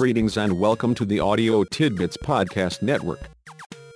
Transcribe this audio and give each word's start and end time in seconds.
Greetings 0.00 0.38
and 0.38 0.58
welcome 0.58 0.94
to 0.94 1.04
the 1.04 1.20
Audio 1.20 1.62
Tidbits 1.62 2.16
Podcast 2.16 2.80
Network. 2.80 3.20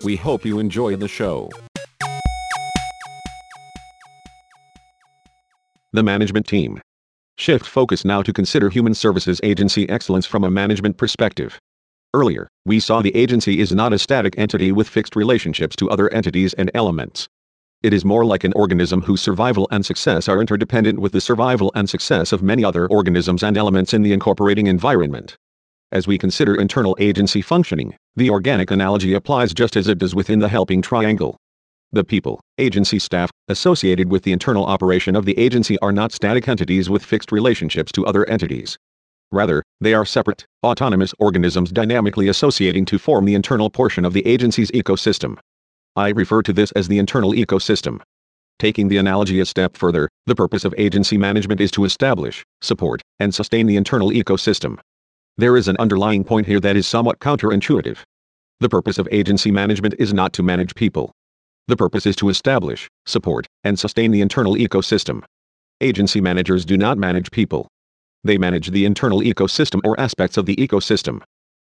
We 0.05 0.17
hope 0.17 0.45
you 0.45 0.59
enjoy 0.59 0.97
the 0.97 1.09
show. 1.09 1.49
The 5.95 6.03
Management 6.03 6.47
Team. 6.47 6.83
Shift 7.39 7.65
focus 7.65 8.05
now 8.05 8.21
to 8.21 8.35
consider 8.35 8.69
Human 8.69 8.93
Services 8.93 9.41
Agency 9.43 9.89
excellence 9.89 10.27
from 10.27 10.45
a 10.45 10.51
management 10.51 10.99
perspective. 10.99 11.59
Earlier, 12.13 12.49
we 12.67 12.81
saw 12.81 13.01
the 13.01 13.17
agency 13.17 13.61
is 13.61 13.73
not 13.73 13.95
a 13.95 13.99
static 13.99 14.35
entity 14.37 14.73
with 14.73 14.87
fixed 14.87 15.17
relationships 15.17 15.75
to 15.77 15.89
other 15.89 16.13
entities 16.13 16.53
and 16.53 16.71
elements. 16.75 17.31
It 17.83 17.95
is 17.95 18.05
more 18.05 18.27
like 18.27 18.45
an 18.45 18.53
organism 18.53 19.01
whose 19.01 19.23
survival 19.23 19.69
and 19.71 19.87
success 19.87 20.29
are 20.29 20.39
interdependent 20.43 20.99
with 20.99 21.13
the 21.13 21.23
survival 21.23 21.73
and 21.75 21.89
success 21.89 22.31
of 22.31 22.43
many 22.43 22.63
other 22.63 22.87
organisms 22.89 23.43
and 23.43 23.57
elements 23.57 23.95
in 23.95 24.03
the 24.03 24.13
incorporating 24.13 24.67
environment. 24.67 25.39
As 25.95 26.09
we 26.09 26.19
consider 26.19 26.57
internal 26.57 26.97
agency 26.99 27.41
functioning, 27.41 27.95
the 28.17 28.29
organic 28.29 28.73
analogy 28.73 29.15
applies 29.15 29.55
just 29.55 29.77
as 29.77 29.87
it 29.87 29.99
does 29.99 30.13
within 30.13 30.41
the 30.41 30.49
helping 30.49 30.83
triangle. 30.83 31.37
The 31.93 32.03
people, 32.03 32.41
agency 32.59 32.99
staff, 32.99 33.31
associated 33.47 34.11
with 34.11 34.25
the 34.25 34.33
internal 34.33 34.67
operation 34.67 35.15
of 35.15 35.25
the 35.25 35.39
agency 35.39 35.79
are 35.79 35.93
not 35.93 36.11
static 36.11 36.49
entities 36.49 36.91
with 36.91 37.05
fixed 37.05 37.31
relationships 37.31 37.93
to 37.93 38.05
other 38.07 38.29
entities. 38.29 38.77
Rather, 39.31 39.63
they 39.81 39.95
are 39.95 40.05
separate, 40.05 40.45
autonomous 40.65 41.15
organisms 41.21 41.71
dynamically 41.71 42.27
associating 42.27 42.85
to 42.87 42.99
form 42.99 43.25
the 43.25 43.37
internal 43.37 43.71
portion 43.71 44.05
of 44.05 44.15
the 44.15 44.27
agency's 44.27 44.73
ecosystem. 44.73 45.39
I 45.95 46.09
refer 46.09 46.43
to 46.43 46.53
this 46.53 46.73
as 46.73 46.89
the 46.89 46.99
internal 46.99 47.33
ecosystem. 47.33 48.01
Taking 48.59 48.89
the 48.89 48.97
analogy 48.97 49.39
a 49.39 49.47
step 49.47 49.77
further, 49.77 50.09
the 50.27 50.35
purpose 50.35 50.65
of 50.65 50.75
agency 50.77 51.17
management 51.17 51.61
is 51.61 51.71
to 51.71 51.85
establish, 51.85 52.43
support, 52.63 53.01
and 53.21 53.33
sustain 53.33 53.69
the 53.69 53.77
internal 53.77 54.11
ecosystem. 54.11 54.81
There 55.37 55.57
is 55.57 55.67
an 55.67 55.77
underlying 55.79 56.23
point 56.23 56.47
here 56.47 56.61
that 56.61 56.77
is 56.77 56.87
somewhat 56.87 57.19
counterintuitive. 57.19 57.99
The 58.61 58.69
purpose 58.69 58.99
of 58.99 59.09
agency 59.11 59.51
management 59.51 59.97
is 59.99 60.15
not 60.15 60.33
to 60.35 60.45
manage 60.45 60.77
people. 60.77 61.11
The 61.67 61.77
purpose 61.77 62.07
is 62.07 62.15
to 62.17 62.29
establish, 62.29 62.89
support, 63.05 63.47
and 63.65 63.77
sustain 63.77 64.13
the 64.13 64.21
internal 64.21 64.55
ecosystem. 64.55 65.25
Agency 65.81 66.21
managers 66.21 66.65
do 66.65 66.77
not 66.77 66.99
manage 66.99 67.33
people. 67.33 67.67
They 68.23 68.39
manage 68.39 68.71
the 68.71 68.85
internal 68.85 69.23
ecosystem 69.23 69.81
or 69.85 69.99
aspects 69.99 70.37
of 70.37 70.47
the 70.47 70.55
ecosystem. 70.55 71.21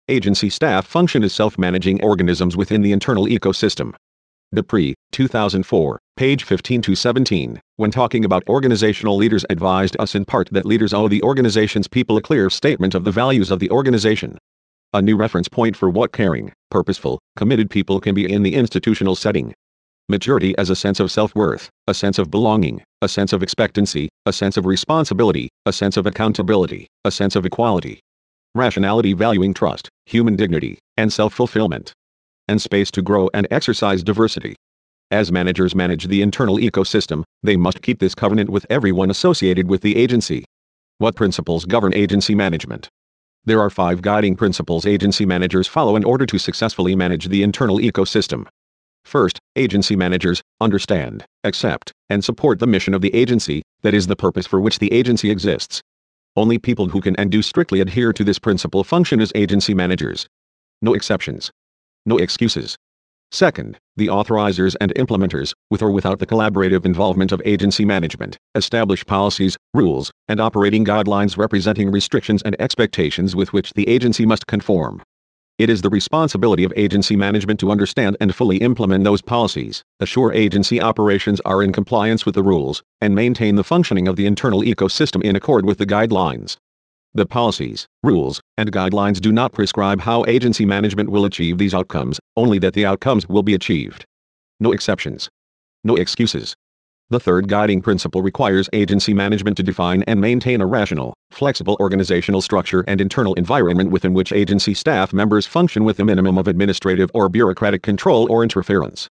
Agency 0.10 0.50
staff 0.50 0.86
function 0.86 1.24
as 1.24 1.32
self-managing 1.32 2.04
organisms 2.04 2.58
within 2.58 2.82
the 2.82 2.92
internal 2.92 3.28
ecosystem. 3.28 3.94
De 4.54 4.62
Pree, 4.62 4.94
2004, 5.14 6.00
page 6.16 6.44
15 6.44 6.84
to 6.84 6.94
17, 6.94 7.60
when 7.78 7.90
talking 7.90 8.24
about 8.24 8.48
organizational 8.48 9.18
leaders 9.18 9.44
advised 9.50 9.96
us 9.98 10.14
in 10.14 10.24
part 10.24 10.48
that 10.52 10.64
leaders 10.64 10.94
owe 10.94 11.08
the 11.08 11.24
organization's 11.24 11.88
people 11.88 12.18
a 12.18 12.22
clear 12.22 12.52
statement 12.52 12.94
of 12.94 13.04
the 13.04 13.12
values 13.12 13.50
of 13.50 13.58
the 13.58 13.72
organization. 13.72 14.38
A 14.94 15.02
new 15.02 15.18
reference 15.18 15.48
point 15.48 15.76
for 15.76 15.90
what 15.90 16.12
caring, 16.12 16.54
purposeful, 16.70 17.18
committed 17.36 17.72
people 17.72 18.00
can 18.00 18.14
be 18.14 18.32
in 18.32 18.44
the 18.44 18.54
institutional 18.54 19.16
setting. 19.16 19.56
Maturity 20.08 20.56
as 20.60 20.70
a 20.70 20.76
sense 20.76 21.00
of 21.00 21.12
self-worth, 21.12 21.68
a 21.88 21.94
sense 21.96 22.20
of 22.20 22.30
belonging, 22.30 22.84
a 23.02 23.08
sense 23.08 23.34
of 23.34 23.42
expectancy, 23.42 24.08
a 24.28 24.34
sense 24.34 24.56
of 24.56 24.68
responsibility, 24.68 25.50
a 25.66 25.74
sense 25.74 25.98
of 25.98 26.06
accountability, 26.06 26.86
a 27.06 27.10
sense 27.10 27.36
of 27.36 27.44
equality. 27.44 28.00
Rationality 28.54 29.14
valuing 29.14 29.56
trust, 29.56 29.90
human 30.06 30.36
dignity, 30.36 30.78
and 30.96 31.12
self-fulfillment 31.12 31.92
and 32.48 32.62
space 32.62 32.92
to 32.92 33.02
grow 33.02 33.30
and 33.34 33.48
exercise 33.52 34.04
diversity. 34.04 34.56
As 35.12 35.32
managers 35.32 35.76
manage 35.76 36.08
the 36.08 36.22
internal 36.22 36.58
ecosystem, 36.58 37.24
they 37.44 37.56
must 37.56 37.82
keep 37.82 38.00
this 38.00 38.16
covenant 38.16 38.50
with 38.50 38.66
everyone 38.70 39.10
associated 39.10 39.68
with 39.70 39.82
the 39.82 39.96
agency. 39.96 40.46
What 40.98 41.16
principles 41.16 41.66
govern 41.66 41.94
agency 41.94 42.36
management? 42.36 42.90
There 43.46 43.60
are 43.60 43.70
five 43.70 44.02
guiding 44.02 44.36
principles 44.36 44.86
agency 44.86 45.26
managers 45.26 45.68
follow 45.68 45.96
in 45.96 46.04
order 46.04 46.26
to 46.26 46.38
successfully 46.38 46.96
manage 46.96 47.28
the 47.28 47.44
internal 47.44 47.78
ecosystem. 47.78 48.48
First, 49.04 49.38
agency 49.58 49.96
managers 49.96 50.42
understand, 50.62 51.26
accept, 51.44 51.92
and 52.10 52.24
support 52.24 52.60
the 52.60 52.68
mission 52.68 52.94
of 52.94 53.02
the 53.02 53.14
agency, 53.14 53.62
that 53.82 53.94
is 53.94 54.08
the 54.08 54.16
purpose 54.16 54.48
for 54.48 54.62
which 54.62 54.80
the 54.80 54.92
agency 54.94 55.30
exists. 55.30 55.82
Only 56.36 56.58
people 56.58 56.88
who 56.88 57.02
can 57.02 57.16
and 57.18 57.30
do 57.30 57.42
strictly 57.42 57.82
adhere 57.82 58.14
to 58.14 58.24
this 58.24 58.40
principle 58.40 58.84
function 58.84 59.20
as 59.20 59.32
agency 59.36 59.74
managers. 59.74 60.26
No 60.82 60.94
exceptions. 60.94 61.52
No 62.06 62.18
excuses. 62.18 62.76
Second, 63.32 63.80
the 63.96 64.08
authorizers 64.08 64.76
and 64.80 64.94
implementers, 64.94 65.54
with 65.72 65.82
or 65.82 65.90
without 65.90 66.20
the 66.20 66.28
collaborative 66.28 66.86
involvement 66.86 67.32
of 67.32 67.42
agency 67.46 67.84
management, 67.84 68.38
establish 68.54 69.06
policies, 69.06 69.58
rules, 69.74 70.12
and 70.28 70.40
operating 70.40 70.86
guidelines 70.86 71.38
representing 71.38 71.90
restrictions 71.90 72.44
and 72.44 72.56
expectations 72.62 73.36
with 73.36 73.52
which 73.52 73.74
the 73.74 73.88
agency 73.88 74.26
must 74.26 74.46
conform. 74.46 75.02
It 75.58 75.70
is 75.70 75.82
the 75.82 75.90
responsibility 75.90 76.64
of 76.64 76.74
agency 76.76 77.16
management 77.16 77.60
to 77.62 77.72
understand 77.72 78.18
and 78.20 78.36
fully 78.36 78.58
implement 78.58 79.04
those 79.04 79.22
policies, 79.22 79.84
assure 80.00 80.34
agency 80.34 80.82
operations 80.82 81.40
are 81.42 81.64
in 81.64 81.72
compliance 81.72 82.26
with 82.26 82.36
the 82.36 82.44
rules, 82.44 82.84
and 83.02 83.16
maintain 83.16 83.56
the 83.56 83.64
functioning 83.64 84.08
of 84.08 84.16
the 84.16 84.26
internal 84.26 84.62
ecosystem 84.62 85.24
in 85.24 85.36
accord 85.36 85.66
with 85.66 85.78
the 85.78 85.86
guidelines. 85.86 86.58
The 87.16 87.28
policies, 87.28 87.86
rules, 88.02 88.42
and 88.58 88.72
guidelines 88.72 89.22
do 89.22 89.32
not 89.32 89.54
prescribe 89.54 90.02
how 90.02 90.26
agency 90.26 90.66
management 90.66 91.12
will 91.12 91.26
achieve 91.26 91.60
these 91.60 91.76
outcomes, 91.76 92.20
only 92.36 92.58
that 92.58 92.74
the 92.74 92.88
outcomes 92.88 93.30
will 93.30 93.44
be 93.44 93.54
achieved. 93.54 94.04
No 94.60 94.72
exceptions. 94.72 95.30
No 95.84 95.96
excuses. 95.96 96.56
The 97.12 97.20
third 97.20 97.48
guiding 97.48 97.84
principle 97.84 98.24
requires 98.24 98.68
agency 98.74 99.14
management 99.14 99.58
to 99.58 99.64
define 99.64 100.02
and 100.08 100.20
maintain 100.20 100.60
a 100.60 100.66
rational, 100.66 101.14
flexible 101.30 101.78
organizational 101.80 102.42
structure 102.42 102.84
and 102.88 103.00
internal 103.00 103.36
environment 103.36 103.92
within 103.92 104.16
which 104.16 104.34
agency 104.34 104.74
staff 104.74 105.14
members 105.14 105.46
function 105.46 105.84
with 105.84 106.00
a 106.00 106.06
minimum 106.06 106.40
of 106.40 106.48
administrative 106.48 107.12
or 107.14 107.30
bureaucratic 107.30 107.84
control 107.84 108.26
or 108.32 108.42
interference. 108.42 109.08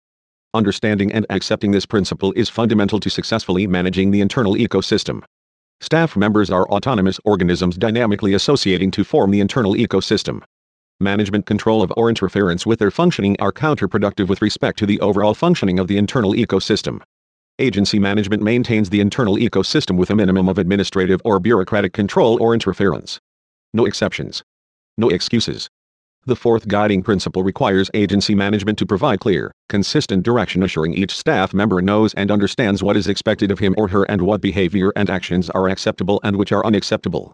Understanding 0.55 1.13
and 1.13 1.25
accepting 1.31 1.71
this 1.71 1.87
principle 1.87 2.33
is 2.35 2.49
fundamental 2.49 2.99
to 2.99 3.09
successfully 3.09 3.69
managing 3.69 4.11
the 4.11 4.21
internal 4.21 4.55
ecosystem. 4.55 5.23
Staff 5.83 6.17
members 6.17 6.49
are 6.49 6.69
autonomous 6.69 7.19
organisms 7.25 7.77
dynamically 7.77 8.35
associating 8.35 8.93
to 8.93 9.03
form 9.03 9.33
the 9.33 9.41
internal 9.41 9.75
ecosystem. 9.75 10.41
Management 11.01 11.45
control 11.45 11.83
of 11.83 11.93
or 11.97 12.09
interference 12.09 12.65
with 12.65 12.79
their 12.79 12.93
functioning 12.93 13.37
are 13.41 13.51
counterproductive 13.51 14.29
with 14.29 14.41
respect 14.41 14.79
to 14.79 14.87
the 14.87 15.01
overall 15.01 15.35
functioning 15.35 15.81
of 15.81 15.89
the 15.89 15.99
internal 15.99 16.35
ecosystem. 16.35 17.03
Agency 17.59 17.99
management 17.99 18.45
maintains 18.45 18.91
the 18.91 19.01
internal 19.01 19.37
ecosystem 19.37 19.97
with 19.97 20.11
a 20.11 20.15
minimum 20.15 20.49
of 20.49 20.57
administrative 20.57 21.21
or 21.25 21.41
bureaucratic 21.41 21.93
control 21.93 22.41
or 22.41 22.55
interference. 22.55 23.19
No 23.75 23.85
exceptions. 23.85 24.45
No 24.97 25.09
excuses. 25.09 25.69
The 26.25 26.37
fourth 26.37 26.69
guiding 26.69 27.03
principle 27.03 27.43
requires 27.43 27.91
agency 27.95 28.37
management 28.37 28.79
to 28.79 28.87
provide 28.87 29.19
clear, 29.19 29.51
consistent 29.69 30.23
direction 30.23 30.63
assuring 30.63 30.95
each 30.95 31.17
staff 31.17 31.53
member 31.53 31.83
knows 31.83 32.15
and 32.15 32.31
understands 32.31 32.81
what 32.81 32.97
is 32.97 33.09
expected 33.09 33.51
of 33.51 33.59
him 33.59 33.75
or 33.77 33.89
her 33.89 34.05
and 34.05 34.23
what 34.23 34.41
behavior 34.41 34.93
and 34.95 35.11
actions 35.11 35.51
are 35.51 35.69
acceptable 35.69 36.21
and 36.23 36.37
which 36.37 36.53
are 36.53 36.65
unacceptable. 36.65 37.33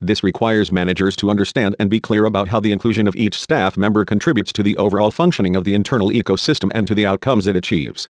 This 0.00 0.24
requires 0.24 0.72
managers 0.72 1.14
to 1.16 1.30
understand 1.30 1.76
and 1.78 1.88
be 1.88 2.00
clear 2.00 2.24
about 2.24 2.48
how 2.48 2.58
the 2.58 2.72
inclusion 2.72 3.06
of 3.06 3.14
each 3.14 3.38
staff 3.38 3.76
member 3.76 4.04
contributes 4.04 4.52
to 4.54 4.64
the 4.64 4.76
overall 4.78 5.12
functioning 5.12 5.54
of 5.54 5.62
the 5.62 5.74
internal 5.74 6.10
ecosystem 6.10 6.72
and 6.74 6.88
to 6.88 6.94
the 6.96 7.06
outcomes 7.06 7.46
it 7.46 7.54
achieves. 7.54 8.08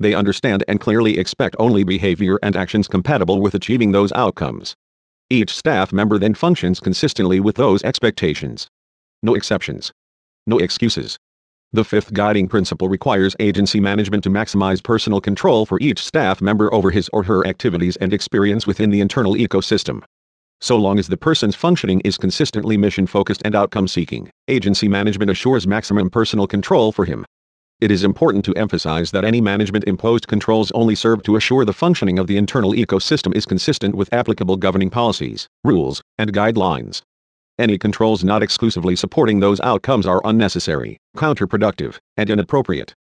They 0.00 0.14
understand 0.14 0.64
and 0.66 0.80
clearly 0.80 1.16
expect 1.16 1.54
only 1.60 1.84
behavior 1.84 2.40
and 2.42 2.56
actions 2.56 2.88
compatible 2.88 3.40
with 3.40 3.54
achieving 3.54 3.92
those 3.92 4.10
outcomes. 4.14 4.74
Each 5.30 5.54
staff 5.54 5.92
member 5.92 6.18
then 6.18 6.34
functions 6.34 6.80
consistently 6.80 7.38
with 7.38 7.54
those 7.54 7.84
expectations. 7.84 8.68
No 9.22 9.34
exceptions. 9.34 9.92
No 10.46 10.58
excuses. 10.58 11.18
The 11.72 11.84
fifth 11.84 12.12
guiding 12.12 12.48
principle 12.48 12.88
requires 12.88 13.36
agency 13.38 13.78
management 13.78 14.24
to 14.24 14.30
maximize 14.30 14.82
personal 14.82 15.20
control 15.20 15.66
for 15.66 15.78
each 15.80 16.04
staff 16.04 16.40
member 16.40 16.72
over 16.74 16.90
his 16.90 17.08
or 17.12 17.22
her 17.22 17.46
activities 17.46 17.96
and 17.96 18.12
experience 18.12 18.66
within 18.66 18.90
the 18.90 19.00
internal 19.00 19.34
ecosystem. 19.34 20.02
So 20.60 20.76
long 20.76 20.98
as 20.98 21.06
the 21.06 21.16
person's 21.16 21.54
functioning 21.54 22.00
is 22.00 22.18
consistently 22.18 22.76
mission 22.76 23.06
focused 23.06 23.42
and 23.44 23.54
outcome 23.54 23.88
seeking, 23.88 24.30
agency 24.48 24.88
management 24.88 25.30
assures 25.30 25.66
maximum 25.66 26.10
personal 26.10 26.46
control 26.46 26.90
for 26.90 27.04
him. 27.04 27.24
It 27.80 27.90
is 27.90 28.04
important 28.04 28.44
to 28.46 28.54
emphasize 28.56 29.10
that 29.12 29.24
any 29.24 29.40
management 29.40 29.84
imposed 29.84 30.28
controls 30.28 30.70
only 30.72 30.94
serve 30.94 31.22
to 31.22 31.36
assure 31.36 31.64
the 31.64 31.72
functioning 31.72 32.18
of 32.18 32.26
the 32.26 32.36
internal 32.36 32.72
ecosystem 32.72 33.34
is 33.34 33.46
consistent 33.46 33.94
with 33.94 34.12
applicable 34.12 34.56
governing 34.56 34.90
policies, 34.90 35.46
rules, 35.64 36.02
and 36.18 36.32
guidelines. 36.32 37.02
Any 37.60 37.76
controls 37.76 38.24
not 38.24 38.42
exclusively 38.42 38.96
supporting 38.96 39.38
those 39.38 39.60
outcomes 39.60 40.06
are 40.06 40.22
unnecessary, 40.24 40.96
counterproductive, 41.14 41.98
and 42.16 42.30
inappropriate. 42.30 42.94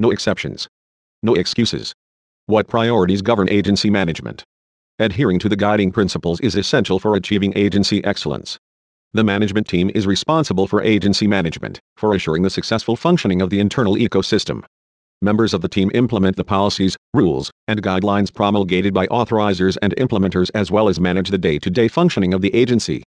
No 0.00 0.10
exceptions. 0.10 0.66
No 1.22 1.36
excuses. 1.36 1.94
What 2.46 2.66
priorities 2.66 3.22
govern 3.22 3.48
agency 3.48 3.88
management? 3.88 4.42
Adhering 4.98 5.38
to 5.38 5.48
the 5.48 5.54
guiding 5.54 5.92
principles 5.92 6.40
is 6.40 6.56
essential 6.56 6.98
for 6.98 7.14
achieving 7.14 7.52
agency 7.54 8.02
excellence. 8.02 8.58
The 9.12 9.22
management 9.22 9.68
team 9.68 9.92
is 9.94 10.08
responsible 10.08 10.66
for 10.66 10.82
agency 10.82 11.28
management, 11.28 11.78
for 11.96 12.12
assuring 12.12 12.42
the 12.42 12.50
successful 12.50 12.96
functioning 12.96 13.40
of 13.40 13.50
the 13.50 13.60
internal 13.60 13.94
ecosystem. 13.94 14.64
Members 15.22 15.54
of 15.54 15.60
the 15.60 15.68
team 15.68 15.88
implement 15.94 16.34
the 16.34 16.42
policies, 16.42 16.96
rules, 17.14 17.52
and 17.68 17.80
guidelines 17.80 18.34
promulgated 18.34 18.92
by 18.92 19.06
authorizers 19.06 19.78
and 19.80 19.94
implementers 19.98 20.50
as 20.52 20.68
well 20.68 20.88
as 20.88 20.98
manage 20.98 21.28
the 21.28 21.38
day-to-day 21.38 21.86
functioning 21.86 22.34
of 22.34 22.40
the 22.40 22.52
agency. 22.52 23.04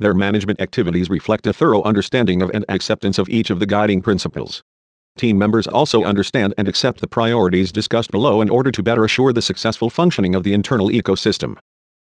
Their 0.00 0.14
management 0.14 0.60
activities 0.60 1.08
reflect 1.08 1.46
a 1.46 1.52
thorough 1.52 1.82
understanding 1.84 2.42
of 2.42 2.50
and 2.52 2.64
acceptance 2.68 3.18
of 3.18 3.28
each 3.28 3.50
of 3.50 3.60
the 3.60 3.66
guiding 3.66 4.02
principles. 4.02 4.62
Team 5.16 5.38
members 5.38 5.66
also 5.66 6.04
understand 6.04 6.54
and 6.58 6.66
accept 6.66 7.00
the 7.00 7.06
priorities 7.06 7.70
discussed 7.70 8.10
below 8.10 8.40
in 8.40 8.50
order 8.50 8.70
to 8.72 8.82
better 8.82 9.04
assure 9.04 9.32
the 9.32 9.42
successful 9.42 9.90
functioning 9.90 10.34
of 10.34 10.42
the 10.42 10.54
internal 10.54 10.88
ecosystem. 10.88 11.56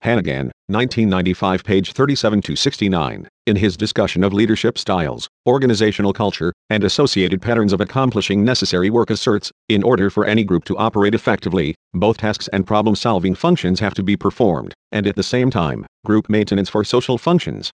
Hannagan, 0.05 0.51
1995 0.69 1.65
page 1.65 1.93
37 1.93 2.43
to 2.43 2.55
69, 2.55 3.29
in 3.47 3.57
his 3.57 3.77
discussion 3.77 4.23
of 4.23 4.33
leadership 4.33 4.79
styles, 4.79 5.29
organizational 5.49 6.13
culture, 6.13 6.53
and 6.71 6.85
associated 6.85 7.43
patterns 7.43 7.73
of 7.73 7.81
accomplishing 7.81 8.45
necessary 8.45 8.91
work 8.91 9.11
asserts, 9.11 9.51
in 9.69 9.83
order 9.83 10.11
for 10.11 10.25
any 10.25 10.45
group 10.45 10.65
to 10.65 10.77
operate 10.77 11.15
effectively, 11.15 11.75
both 11.95 12.19
tasks 12.19 12.49
and 12.53 12.67
problem-solving 12.67 13.35
functions 13.35 13.81
have 13.81 13.95
to 13.95 14.03
be 14.03 14.17
performed, 14.17 14.75
and 14.93 15.07
at 15.07 15.17
the 15.17 15.23
same 15.23 15.51
time, 15.51 15.87
group 16.05 16.29
maintenance 16.29 16.69
for 16.69 16.85
social 16.85 17.19
functions. 17.19 17.71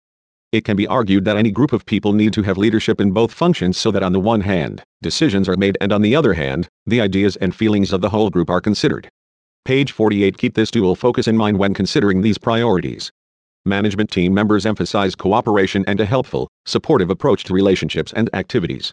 It 0.53 0.65
can 0.65 0.77
be 0.77 0.87
argued 0.87 1.25
that 1.25 1.37
any 1.37 1.51
group 1.51 1.73
of 1.73 1.87
people 1.87 2.13
need 2.13 2.33
to 2.35 2.43
have 2.43 2.57
leadership 2.59 3.01
in 3.01 3.13
both 3.13 3.33
functions 3.33 3.79
so 3.79 3.91
that 3.91 4.03
on 4.03 4.13
the 4.13 4.21
one 4.21 4.43
hand, 4.43 4.83
decisions 5.03 5.49
are 5.49 5.57
made 5.57 5.77
and 5.81 5.93
on 5.93 6.03
the 6.03 6.15
other 6.15 6.35
hand, 6.35 6.69
the 6.87 7.01
ideas 7.01 7.37
and 7.37 7.55
feelings 7.55 7.93
of 7.93 8.01
the 8.01 8.11
whole 8.11 8.31
group 8.31 8.49
are 8.49 8.61
considered. 8.61 9.09
Page 9.65 9.93
48 9.93 10.39
Keep 10.39 10.55
this 10.55 10.73
dual 10.73 10.97
focus 10.97 11.29
in 11.29 11.37
mind 11.37 11.57
when 11.57 11.73
considering 11.73 12.21
these 12.21 12.37
priorities. 12.37 13.13
Management 13.65 14.11
team 14.11 14.35
members 14.35 14.67
emphasize 14.67 15.15
cooperation 15.15 15.85
and 15.87 16.01
a 16.01 16.05
helpful, 16.05 16.49
supportive 16.67 17.11
approach 17.11 17.45
to 17.45 17.55
relationships 17.55 18.13
and 18.17 18.29
activities. 18.35 18.91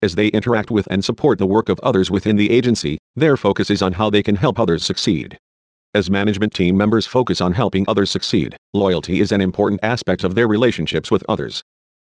As 0.00 0.14
they 0.14 0.28
interact 0.28 0.70
with 0.70 0.88
and 0.90 1.04
support 1.04 1.38
the 1.38 1.46
work 1.46 1.68
of 1.68 1.78
others 1.80 2.10
within 2.10 2.36
the 2.36 2.50
agency, 2.50 2.96
their 3.14 3.36
focus 3.36 3.68
is 3.68 3.82
on 3.82 3.92
how 3.92 4.08
they 4.08 4.22
can 4.22 4.36
help 4.36 4.58
others 4.58 4.86
succeed. 4.86 5.36
As 5.92 6.08
management 6.08 6.54
team 6.54 6.78
members 6.78 7.04
focus 7.04 7.42
on 7.42 7.52
helping 7.52 7.84
others 7.86 8.10
succeed, 8.10 8.56
loyalty 8.72 9.20
is 9.20 9.32
an 9.32 9.42
important 9.42 9.80
aspect 9.82 10.24
of 10.24 10.34
their 10.34 10.48
relationships 10.48 11.10
with 11.10 11.24
others. 11.28 11.62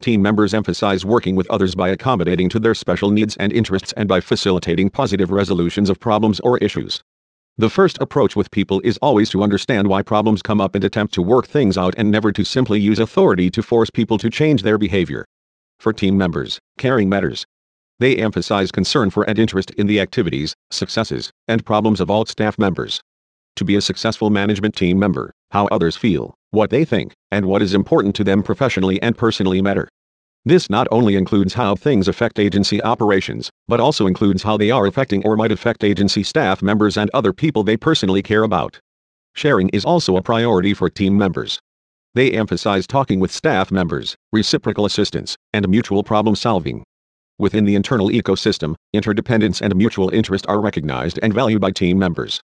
Team 0.00 0.22
members 0.22 0.54
emphasize 0.54 1.04
working 1.04 1.36
with 1.36 1.50
others 1.50 1.74
by 1.74 1.90
accommodating 1.90 2.48
to 2.48 2.58
their 2.58 2.74
special 2.74 3.10
needs 3.10 3.36
and 3.36 3.52
interests 3.52 3.92
and 3.98 4.08
by 4.08 4.20
facilitating 4.20 4.88
positive 4.88 5.30
resolutions 5.30 5.90
of 5.90 6.00
problems 6.00 6.40
or 6.40 6.56
issues. 6.58 7.02
The 7.60 7.68
first 7.68 7.98
approach 8.00 8.36
with 8.36 8.50
people 8.50 8.80
is 8.84 8.96
always 9.02 9.28
to 9.28 9.42
understand 9.42 9.86
why 9.86 10.00
problems 10.00 10.40
come 10.40 10.62
up 10.62 10.74
and 10.74 10.82
attempt 10.82 11.12
to 11.12 11.20
work 11.20 11.46
things 11.46 11.76
out 11.76 11.92
and 11.98 12.10
never 12.10 12.32
to 12.32 12.42
simply 12.42 12.80
use 12.80 12.98
authority 12.98 13.50
to 13.50 13.62
force 13.62 13.90
people 13.90 14.16
to 14.16 14.30
change 14.30 14.62
their 14.62 14.78
behavior. 14.78 15.26
For 15.78 15.92
team 15.92 16.16
members, 16.16 16.58
caring 16.78 17.10
matters. 17.10 17.44
They 17.98 18.16
emphasize 18.16 18.72
concern 18.72 19.10
for 19.10 19.24
and 19.24 19.38
interest 19.38 19.72
in 19.72 19.88
the 19.88 20.00
activities, 20.00 20.54
successes, 20.70 21.30
and 21.48 21.62
problems 21.62 22.00
of 22.00 22.10
all 22.10 22.24
staff 22.24 22.58
members. 22.58 23.02
To 23.56 23.64
be 23.66 23.76
a 23.76 23.82
successful 23.82 24.30
management 24.30 24.74
team 24.74 24.98
member, 24.98 25.30
how 25.50 25.66
others 25.66 25.98
feel, 25.98 26.32
what 26.52 26.70
they 26.70 26.86
think, 26.86 27.12
and 27.30 27.44
what 27.44 27.60
is 27.60 27.74
important 27.74 28.14
to 28.14 28.24
them 28.24 28.42
professionally 28.42 29.02
and 29.02 29.18
personally 29.18 29.60
matter. 29.60 29.86
This 30.44 30.70
not 30.70 30.88
only 30.90 31.16
includes 31.16 31.52
how 31.52 31.74
things 31.74 32.08
affect 32.08 32.38
agency 32.38 32.82
operations, 32.82 33.50
but 33.68 33.78
also 33.78 34.06
includes 34.06 34.42
how 34.42 34.56
they 34.56 34.70
are 34.70 34.86
affecting 34.86 35.22
or 35.24 35.36
might 35.36 35.52
affect 35.52 35.84
agency 35.84 36.22
staff 36.22 36.62
members 36.62 36.96
and 36.96 37.10
other 37.12 37.34
people 37.34 37.62
they 37.62 37.76
personally 37.76 38.22
care 38.22 38.42
about. 38.42 38.80
Sharing 39.34 39.68
is 39.68 39.84
also 39.84 40.16
a 40.16 40.22
priority 40.22 40.72
for 40.72 40.88
team 40.88 41.18
members. 41.18 41.60
They 42.14 42.32
emphasize 42.32 42.86
talking 42.86 43.20
with 43.20 43.30
staff 43.30 43.70
members, 43.70 44.16
reciprocal 44.32 44.86
assistance, 44.86 45.36
and 45.52 45.68
mutual 45.68 46.02
problem 46.02 46.34
solving. 46.34 46.84
Within 47.38 47.64
the 47.64 47.74
internal 47.74 48.08
ecosystem, 48.08 48.74
interdependence 48.92 49.60
and 49.60 49.76
mutual 49.76 50.08
interest 50.08 50.46
are 50.48 50.60
recognized 50.60 51.18
and 51.22 51.34
valued 51.34 51.60
by 51.60 51.70
team 51.70 51.98
members. 51.98 52.40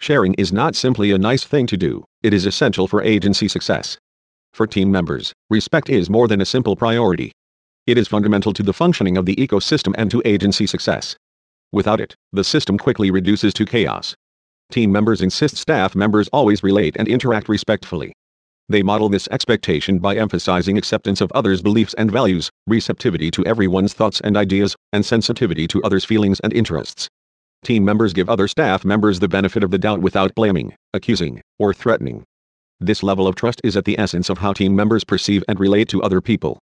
Sharing 0.00 0.34
is 0.34 0.52
not 0.52 0.74
simply 0.74 1.12
a 1.12 1.18
nice 1.18 1.44
thing 1.44 1.66
to 1.68 1.76
do, 1.76 2.04
it 2.22 2.34
is 2.34 2.46
essential 2.46 2.88
for 2.88 3.02
agency 3.02 3.48
success. 3.48 3.98
For 4.54 4.68
team 4.68 4.92
members, 4.92 5.32
respect 5.50 5.90
is 5.90 6.08
more 6.08 6.28
than 6.28 6.40
a 6.40 6.46
simple 6.46 6.76
priority. 6.76 7.32
It 7.88 7.98
is 7.98 8.06
fundamental 8.06 8.52
to 8.52 8.62
the 8.62 8.72
functioning 8.72 9.16
of 9.16 9.26
the 9.26 9.34
ecosystem 9.34 9.96
and 9.98 10.08
to 10.12 10.22
agency 10.24 10.64
success. 10.64 11.16
Without 11.72 12.00
it, 12.00 12.14
the 12.32 12.44
system 12.44 12.78
quickly 12.78 13.10
reduces 13.10 13.52
to 13.54 13.66
chaos. 13.66 14.14
Team 14.70 14.92
members 14.92 15.22
insist 15.22 15.56
staff 15.56 15.96
members 15.96 16.28
always 16.32 16.62
relate 16.62 16.94
and 16.96 17.08
interact 17.08 17.48
respectfully. 17.48 18.12
They 18.68 18.84
model 18.84 19.08
this 19.08 19.26
expectation 19.32 19.98
by 19.98 20.14
emphasizing 20.14 20.78
acceptance 20.78 21.20
of 21.20 21.32
others' 21.32 21.60
beliefs 21.60 21.94
and 21.98 22.08
values, 22.08 22.48
receptivity 22.68 23.32
to 23.32 23.44
everyone's 23.44 23.92
thoughts 23.92 24.20
and 24.20 24.36
ideas, 24.36 24.76
and 24.92 25.04
sensitivity 25.04 25.66
to 25.66 25.82
others' 25.82 26.04
feelings 26.04 26.38
and 26.38 26.52
interests. 26.52 27.08
Team 27.64 27.84
members 27.84 28.12
give 28.12 28.30
other 28.30 28.46
staff 28.46 28.84
members 28.84 29.18
the 29.18 29.26
benefit 29.26 29.64
of 29.64 29.72
the 29.72 29.78
doubt 29.78 30.00
without 30.00 30.32
blaming, 30.36 30.76
accusing, 30.92 31.42
or 31.58 31.74
threatening. 31.74 32.22
This 32.80 33.02
level 33.02 33.28
of 33.28 33.34
trust 33.34 33.60
is 33.62 33.76
at 33.76 33.84
the 33.84 33.98
essence 33.98 34.28
of 34.28 34.38
how 34.38 34.52
team 34.52 34.74
members 34.74 35.04
perceive 35.04 35.44
and 35.48 35.60
relate 35.60 35.88
to 35.90 36.02
other 36.02 36.20
people. 36.20 36.58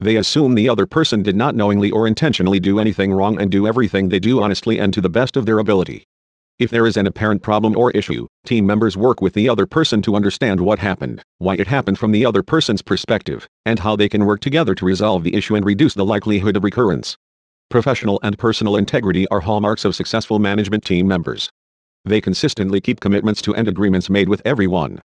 They 0.00 0.16
assume 0.16 0.54
the 0.54 0.68
other 0.68 0.86
person 0.86 1.22
did 1.22 1.36
not 1.36 1.54
knowingly 1.54 1.90
or 1.90 2.06
intentionally 2.06 2.58
do 2.58 2.78
anything 2.78 3.12
wrong 3.12 3.38
and 3.40 3.50
do 3.50 3.66
everything 3.66 4.08
they 4.08 4.18
do 4.18 4.42
honestly 4.42 4.78
and 4.78 4.94
to 4.94 5.00
the 5.02 5.10
best 5.10 5.36
of 5.36 5.44
their 5.44 5.58
ability. 5.58 6.04
If 6.58 6.70
there 6.70 6.86
is 6.86 6.96
an 6.96 7.06
apparent 7.06 7.42
problem 7.42 7.76
or 7.76 7.90
issue, 7.90 8.26
team 8.46 8.66
members 8.66 8.96
work 8.96 9.20
with 9.20 9.34
the 9.34 9.48
other 9.48 9.66
person 9.66 10.00
to 10.02 10.16
understand 10.16 10.60
what 10.60 10.78
happened, 10.78 11.22
why 11.38 11.54
it 11.54 11.66
happened 11.66 11.98
from 11.98 12.12
the 12.12 12.24
other 12.24 12.42
person's 12.42 12.82
perspective, 12.82 13.46
and 13.66 13.78
how 13.78 13.94
they 13.96 14.08
can 14.08 14.24
work 14.24 14.40
together 14.40 14.74
to 14.74 14.84
resolve 14.86 15.24
the 15.24 15.34
issue 15.34 15.54
and 15.54 15.66
reduce 15.66 15.94
the 15.94 16.04
likelihood 16.04 16.56
of 16.56 16.64
recurrence. 16.64 17.16
Professional 17.68 18.18
and 18.22 18.38
personal 18.38 18.76
integrity 18.76 19.28
are 19.28 19.40
hallmarks 19.40 19.84
of 19.84 19.94
successful 19.94 20.38
management 20.38 20.84
team 20.84 21.06
members. 21.06 21.50
They 22.06 22.22
consistently 22.22 22.80
keep 22.80 23.00
commitments 23.00 23.42
to 23.42 23.54
and 23.54 23.68
agreements 23.68 24.08
made 24.08 24.28
with 24.28 24.42
everyone, 24.46 25.00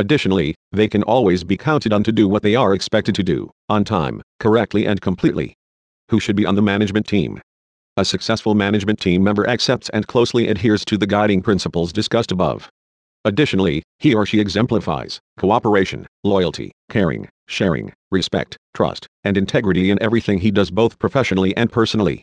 Additionally, 0.00 0.54
they 0.72 0.88
can 0.88 1.02
always 1.02 1.44
be 1.44 1.58
counted 1.58 1.92
on 1.92 2.02
to 2.02 2.10
do 2.10 2.26
what 2.26 2.42
they 2.42 2.54
are 2.54 2.72
expected 2.72 3.14
to 3.14 3.22
do, 3.22 3.50
on 3.68 3.84
time, 3.84 4.22
correctly 4.38 4.86
and 4.86 4.98
completely. 5.02 5.52
Who 6.08 6.18
should 6.18 6.36
be 6.36 6.46
on 6.46 6.54
the 6.54 6.62
management 6.62 7.06
team? 7.06 7.38
A 7.98 8.04
successful 8.06 8.54
management 8.54 8.98
team 8.98 9.22
member 9.22 9.46
accepts 9.46 9.90
and 9.90 10.06
closely 10.06 10.48
adheres 10.48 10.86
to 10.86 10.96
the 10.96 11.06
guiding 11.06 11.42
principles 11.42 11.92
discussed 11.92 12.32
above. 12.32 12.70
Additionally, 13.26 13.82
he 13.98 14.14
or 14.14 14.24
she 14.24 14.40
exemplifies 14.40 15.20
cooperation, 15.38 16.06
loyalty, 16.24 16.72
caring, 16.88 17.28
sharing, 17.46 17.92
respect, 18.10 18.56
trust, 18.72 19.06
and 19.24 19.36
integrity 19.36 19.90
in 19.90 20.02
everything 20.02 20.38
he 20.38 20.50
does 20.50 20.70
both 20.70 20.98
professionally 20.98 21.54
and 21.58 21.70
personally. 21.70 22.22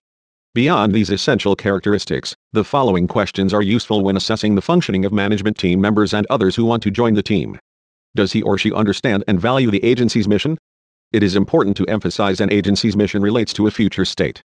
Beyond 0.56 0.94
these 0.94 1.12
essential 1.12 1.56
characteristics, 1.56 2.33
the 2.53 2.63
following 2.63 3.07
questions 3.07 3.53
are 3.53 3.62
useful 3.62 4.03
when 4.03 4.18
assessing 4.18 4.56
the 4.56 4.63
functioning 4.63 5.06
of 5.06 5.13
management 5.13 5.59
team 5.59 5.79
members 5.79 6.15
and 6.15 6.25
others 6.31 6.55
who 6.55 6.65
want 6.65 6.81
to 6.81 6.89
join 6.89 7.13
the 7.13 7.22
team. 7.22 7.60
Does 8.17 8.31
he 8.31 8.41
or 8.41 8.57
she 8.57 8.74
understand 8.74 9.24
and 9.27 9.39
value 9.39 9.69
the 9.69 9.83
agency's 9.83 10.27
mission? 10.27 10.57
It 11.12 11.21
is 11.21 11.36
important 11.36 11.77
to 11.77 11.86
emphasize 11.86 12.41
an 12.41 12.51
agency's 12.51 12.97
mission 12.97 13.21
relates 13.21 13.53
to 13.53 13.67
a 13.67 13.71
future 13.71 14.05
state. 14.05 14.41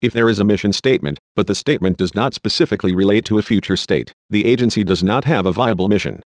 If 0.00 0.12
there 0.12 0.28
is 0.28 0.40
a 0.40 0.44
mission 0.44 0.72
statement, 0.72 1.20
but 1.36 1.46
the 1.46 1.54
statement 1.54 1.98
does 1.98 2.16
not 2.16 2.34
specifically 2.34 2.96
relate 2.96 3.24
to 3.26 3.38
a 3.38 3.42
future 3.42 3.76
state, 3.76 4.12
the 4.28 4.44
agency 4.44 4.82
does 4.82 5.04
not 5.04 5.24
have 5.24 5.46
a 5.46 5.52
viable 5.52 5.88
mission. 5.88 6.20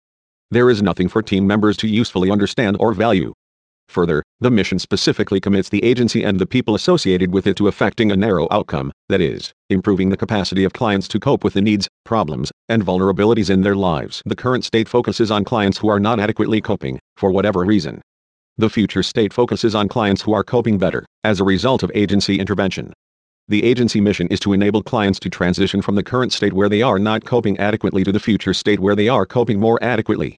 There 0.53 0.71
is 0.71 0.83
nothing 0.83 1.09
for 1.09 1.21
team 1.21 1.49
members 1.49 1.77
to 1.79 1.89
usefully 1.89 2.31
understand 2.31 2.77
or 2.79 2.93
value. 2.95 3.33
Further, 3.89 4.23
the 4.41 4.51
mission 4.51 4.79
specifically 4.79 5.41
commits 5.41 5.69
the 5.69 5.85
agency 5.85 6.25
and 6.25 6.39
the 6.39 6.47
people 6.47 6.75
associated 6.75 7.33
with 7.33 7.47
it 7.47 7.57
to 7.57 7.69
affecting 7.69 8.11
a 8.11 8.17
narrow 8.17 8.49
outcome, 8.51 8.93
that 9.09 9.21
is, 9.21 9.53
improving 9.71 10.09
the 10.09 10.17
capacity 10.17 10.65
of 10.65 10.73
clients 10.73 11.07
to 11.09 11.21
cope 11.21 11.45
with 11.45 11.55
the 11.55 11.63
needs, 11.63 11.89
problems, 12.05 12.51
and 12.69 12.85
vulnerabilities 12.85 13.51
in 13.51 13.63
their 13.63 13.77
lives. 13.77 14.23
The 14.27 14.37
current 14.37 14.65
state 14.65 14.89
focuses 14.89 15.31
on 15.31 15.45
clients 15.45 15.79
who 15.79 15.89
are 15.89 16.01
not 16.01 16.19
adequately 16.19 16.61
coping, 16.61 16.99
for 17.17 17.31
whatever 17.31 17.65
reason. 17.65 18.03
The 18.57 18.71
future 18.71 19.03
state 19.03 19.33
focuses 19.33 19.75
on 19.75 19.89
clients 19.89 20.23
who 20.23 20.33
are 20.33 20.45
coping 20.45 20.79
better, 20.79 21.05
as 21.25 21.41
a 21.41 21.45
result 21.45 21.83
of 21.83 21.91
agency 21.95 22.39
intervention. 22.39 22.93
The 23.49 23.65
agency 23.65 24.01
mission 24.01 24.27
is 24.29 24.41
to 24.41 24.53
enable 24.55 24.83
clients 24.83 25.21
to 25.21 25.29
transition 25.29 25.83
from 25.83 25.97
the 25.97 26.03
current 26.03 26.33
state 26.33 26.53
where 26.53 26.69
they 26.69 26.81
are 26.81 26.99
not 26.99 27.25
coping 27.25 27.59
adequately 27.59 28.03
to 28.03 28.13
the 28.13 28.21
future 28.21 28.55
state 28.55 28.81
where 28.81 28.97
they 28.97 29.09
are 29.09 29.27
coping 29.27 29.61
more 29.61 29.79
adequately. 29.83 30.37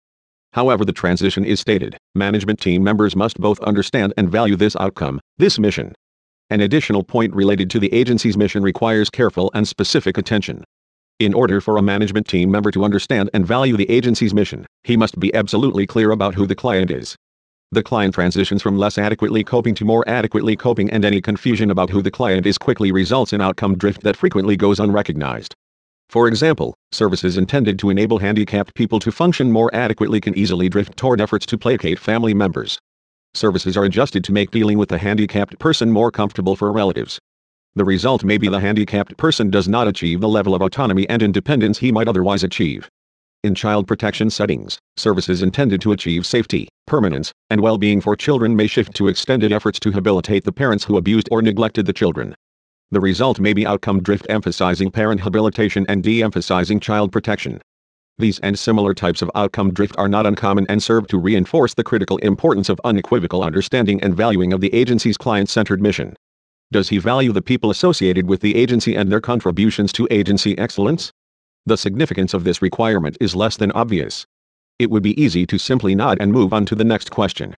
However 0.56 0.86
the 0.86 0.92
transition 0.92 1.44
is 1.44 1.60
stated, 1.60 1.98
management 2.14 2.58
team 2.62 2.82
members 2.82 3.14
must 3.14 3.38
both 3.38 3.60
understand 3.60 4.14
and 4.16 4.30
value 4.30 4.56
this 4.56 4.74
outcome, 4.76 5.20
this 5.36 5.58
mission. 5.58 5.94
An 6.48 6.62
additional 6.62 7.04
point 7.04 7.34
related 7.34 7.68
to 7.72 7.78
the 7.78 7.92
agency's 7.92 8.38
mission 8.38 8.62
requires 8.62 9.10
careful 9.10 9.50
and 9.52 9.68
specific 9.68 10.16
attention. 10.16 10.64
In 11.18 11.34
order 11.34 11.60
for 11.60 11.76
a 11.76 11.82
management 11.82 12.26
team 12.26 12.50
member 12.50 12.70
to 12.70 12.84
understand 12.84 13.28
and 13.34 13.46
value 13.46 13.76
the 13.76 13.90
agency's 13.90 14.32
mission, 14.32 14.64
he 14.82 14.96
must 14.96 15.20
be 15.20 15.34
absolutely 15.34 15.86
clear 15.86 16.10
about 16.10 16.34
who 16.34 16.46
the 16.46 16.54
client 16.54 16.90
is. 16.90 17.14
The 17.70 17.82
client 17.82 18.14
transitions 18.14 18.62
from 18.62 18.78
less 18.78 18.96
adequately 18.96 19.44
coping 19.44 19.74
to 19.74 19.84
more 19.84 20.08
adequately 20.08 20.56
coping 20.56 20.88
and 20.88 21.04
any 21.04 21.20
confusion 21.20 21.70
about 21.70 21.90
who 21.90 22.00
the 22.00 22.10
client 22.10 22.46
is 22.46 22.56
quickly 22.56 22.90
results 22.92 23.34
in 23.34 23.42
outcome 23.42 23.76
drift 23.76 24.04
that 24.04 24.16
frequently 24.16 24.56
goes 24.56 24.80
unrecognized. 24.80 25.54
For 26.08 26.28
example, 26.28 26.74
services 26.92 27.36
intended 27.36 27.78
to 27.80 27.90
enable 27.90 28.18
handicapped 28.18 28.74
people 28.74 29.00
to 29.00 29.10
function 29.10 29.50
more 29.50 29.74
adequately 29.74 30.20
can 30.20 30.38
easily 30.38 30.68
drift 30.68 30.96
toward 30.96 31.20
efforts 31.20 31.44
to 31.46 31.58
placate 31.58 31.98
family 31.98 32.32
members. 32.32 32.78
Services 33.34 33.76
are 33.76 33.84
adjusted 33.84 34.24
to 34.24 34.32
make 34.32 34.50
dealing 34.50 34.78
with 34.78 34.88
the 34.88 34.98
handicapped 34.98 35.58
person 35.58 35.90
more 35.90 36.10
comfortable 36.10 36.56
for 36.56 36.72
relatives. 36.72 37.18
The 37.74 37.84
result 37.84 38.24
may 38.24 38.38
be 38.38 38.48
the 38.48 38.60
handicapped 38.60 39.16
person 39.18 39.50
does 39.50 39.68
not 39.68 39.88
achieve 39.88 40.20
the 40.20 40.28
level 40.28 40.54
of 40.54 40.62
autonomy 40.62 41.06
and 41.10 41.22
independence 41.22 41.78
he 41.78 41.92
might 41.92 42.08
otherwise 42.08 42.42
achieve. 42.42 42.88
In 43.44 43.54
child 43.54 43.86
protection 43.86 44.30
settings, 44.30 44.78
services 44.96 45.42
intended 45.42 45.80
to 45.82 45.92
achieve 45.92 46.24
safety, 46.24 46.68
permanence, 46.86 47.32
and 47.50 47.60
well-being 47.60 48.00
for 48.00 48.16
children 48.16 48.56
may 48.56 48.66
shift 48.66 48.94
to 48.94 49.08
extended 49.08 49.52
efforts 49.52 49.78
to 49.80 49.92
habilitate 49.92 50.44
the 50.44 50.52
parents 50.52 50.84
who 50.84 50.96
abused 50.96 51.28
or 51.30 51.42
neglected 51.42 51.84
the 51.84 51.92
children. 51.92 52.34
The 52.92 53.00
result 53.00 53.40
may 53.40 53.52
be 53.52 53.66
outcome 53.66 54.00
drift 54.00 54.26
emphasizing 54.28 54.92
parent 54.92 55.20
habilitation 55.20 55.86
and 55.88 56.04
de-emphasizing 56.04 56.78
child 56.78 57.10
protection. 57.10 57.60
These 58.18 58.38
and 58.38 58.56
similar 58.56 58.94
types 58.94 59.22
of 59.22 59.30
outcome 59.34 59.72
drift 59.72 59.96
are 59.98 60.08
not 60.08 60.24
uncommon 60.24 60.66
and 60.68 60.80
serve 60.80 61.08
to 61.08 61.18
reinforce 61.18 61.74
the 61.74 61.82
critical 61.82 62.16
importance 62.18 62.68
of 62.68 62.80
unequivocal 62.84 63.42
understanding 63.42 64.00
and 64.02 64.16
valuing 64.16 64.52
of 64.52 64.60
the 64.60 64.72
agency's 64.72 65.16
client-centered 65.16 65.82
mission. 65.82 66.14
Does 66.70 66.88
he 66.88 66.98
value 66.98 67.32
the 67.32 67.42
people 67.42 67.70
associated 67.70 68.28
with 68.28 68.40
the 68.40 68.54
agency 68.54 68.94
and 68.94 69.10
their 69.10 69.20
contributions 69.20 69.92
to 69.94 70.06
agency 70.10 70.56
excellence? 70.56 71.12
The 71.66 71.76
significance 71.76 72.34
of 72.34 72.44
this 72.44 72.62
requirement 72.62 73.16
is 73.20 73.34
less 73.34 73.56
than 73.56 73.72
obvious. 73.72 74.24
It 74.78 74.90
would 74.90 75.02
be 75.02 75.20
easy 75.20 75.44
to 75.46 75.58
simply 75.58 75.96
nod 75.96 76.18
and 76.20 76.32
move 76.32 76.52
on 76.52 76.66
to 76.66 76.76
the 76.76 76.84
next 76.84 77.10
question. 77.10 77.54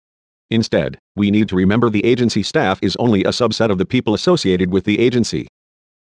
Instead, 0.51 0.99
we 1.17 1.31
need 1.31 1.49
to 1.49 1.57
remember 1.57 1.91
the 1.91 2.05
agency 2.05 2.43
staff 2.43 2.79
is 2.81 2.97
only 2.97 3.25
a 3.25 3.31
subset 3.31 3.71
of 3.71 3.79
the 3.79 3.87
people 3.87 4.15
associated 4.15 4.71
with 4.71 4.85
the 4.85 5.01
agency. 5.01 5.49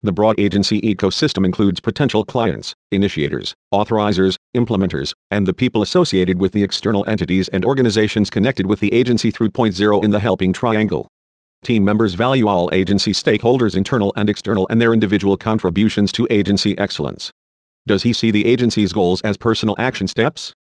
The 0.03 0.11
broad 0.11 0.39
agency 0.39 0.79
ecosystem 0.81 1.45
includes 1.45 1.79
potential 1.79 2.23
clients, 2.23 2.75
initiators, 2.91 3.55
authorizers, 3.73 4.35
implementers, 4.55 5.13
and 5.31 5.47
the 5.47 5.53
people 5.53 5.81
associated 5.81 6.39
with 6.39 6.51
the 6.51 6.61
external 6.61 7.03
entities 7.07 7.47
and 7.47 7.65
organizations 7.65 8.29
connected 8.29 8.67
with 8.67 8.79
the 8.79 8.93
agency 8.93 9.31
through 9.31 9.49
point 9.49 9.73
zero 9.73 10.01
in 10.01 10.11
the 10.11 10.19
helping 10.19 10.53
triangle. 10.53 11.07
Team 11.63 11.83
members 11.83 12.13
value 12.13 12.47
all 12.47 12.69
agency 12.71 13.13
stakeholders 13.13 13.75
internal 13.75 14.13
and 14.15 14.29
external 14.29 14.67
and 14.69 14.79
their 14.79 14.93
individual 14.93 15.37
contributions 15.37 16.11
to 16.11 16.27
agency 16.29 16.77
excellence. 16.77 17.31
Does 17.87 18.03
he 18.03 18.13
see 18.13 18.29
the 18.29 18.45
agency's 18.45 18.93
goals 18.93 19.21
as 19.21 19.37
personal 19.37 19.75
action 19.79 20.07
steps? 20.07 20.53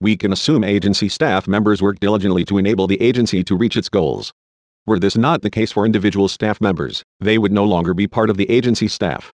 We 0.00 0.16
can 0.16 0.32
assume 0.32 0.62
agency 0.62 1.08
staff 1.08 1.48
members 1.48 1.82
work 1.82 1.98
diligently 1.98 2.44
to 2.44 2.58
enable 2.58 2.86
the 2.86 3.02
agency 3.02 3.42
to 3.42 3.56
reach 3.56 3.76
its 3.76 3.88
goals. 3.88 4.32
Were 4.86 5.00
this 5.00 5.16
not 5.16 5.42
the 5.42 5.50
case 5.50 5.72
for 5.72 5.84
individual 5.84 6.28
staff 6.28 6.60
members, 6.60 7.02
they 7.18 7.36
would 7.36 7.50
no 7.50 7.64
longer 7.64 7.94
be 7.94 8.06
part 8.06 8.30
of 8.30 8.36
the 8.36 8.48
agency 8.48 8.86
staff. 8.86 9.32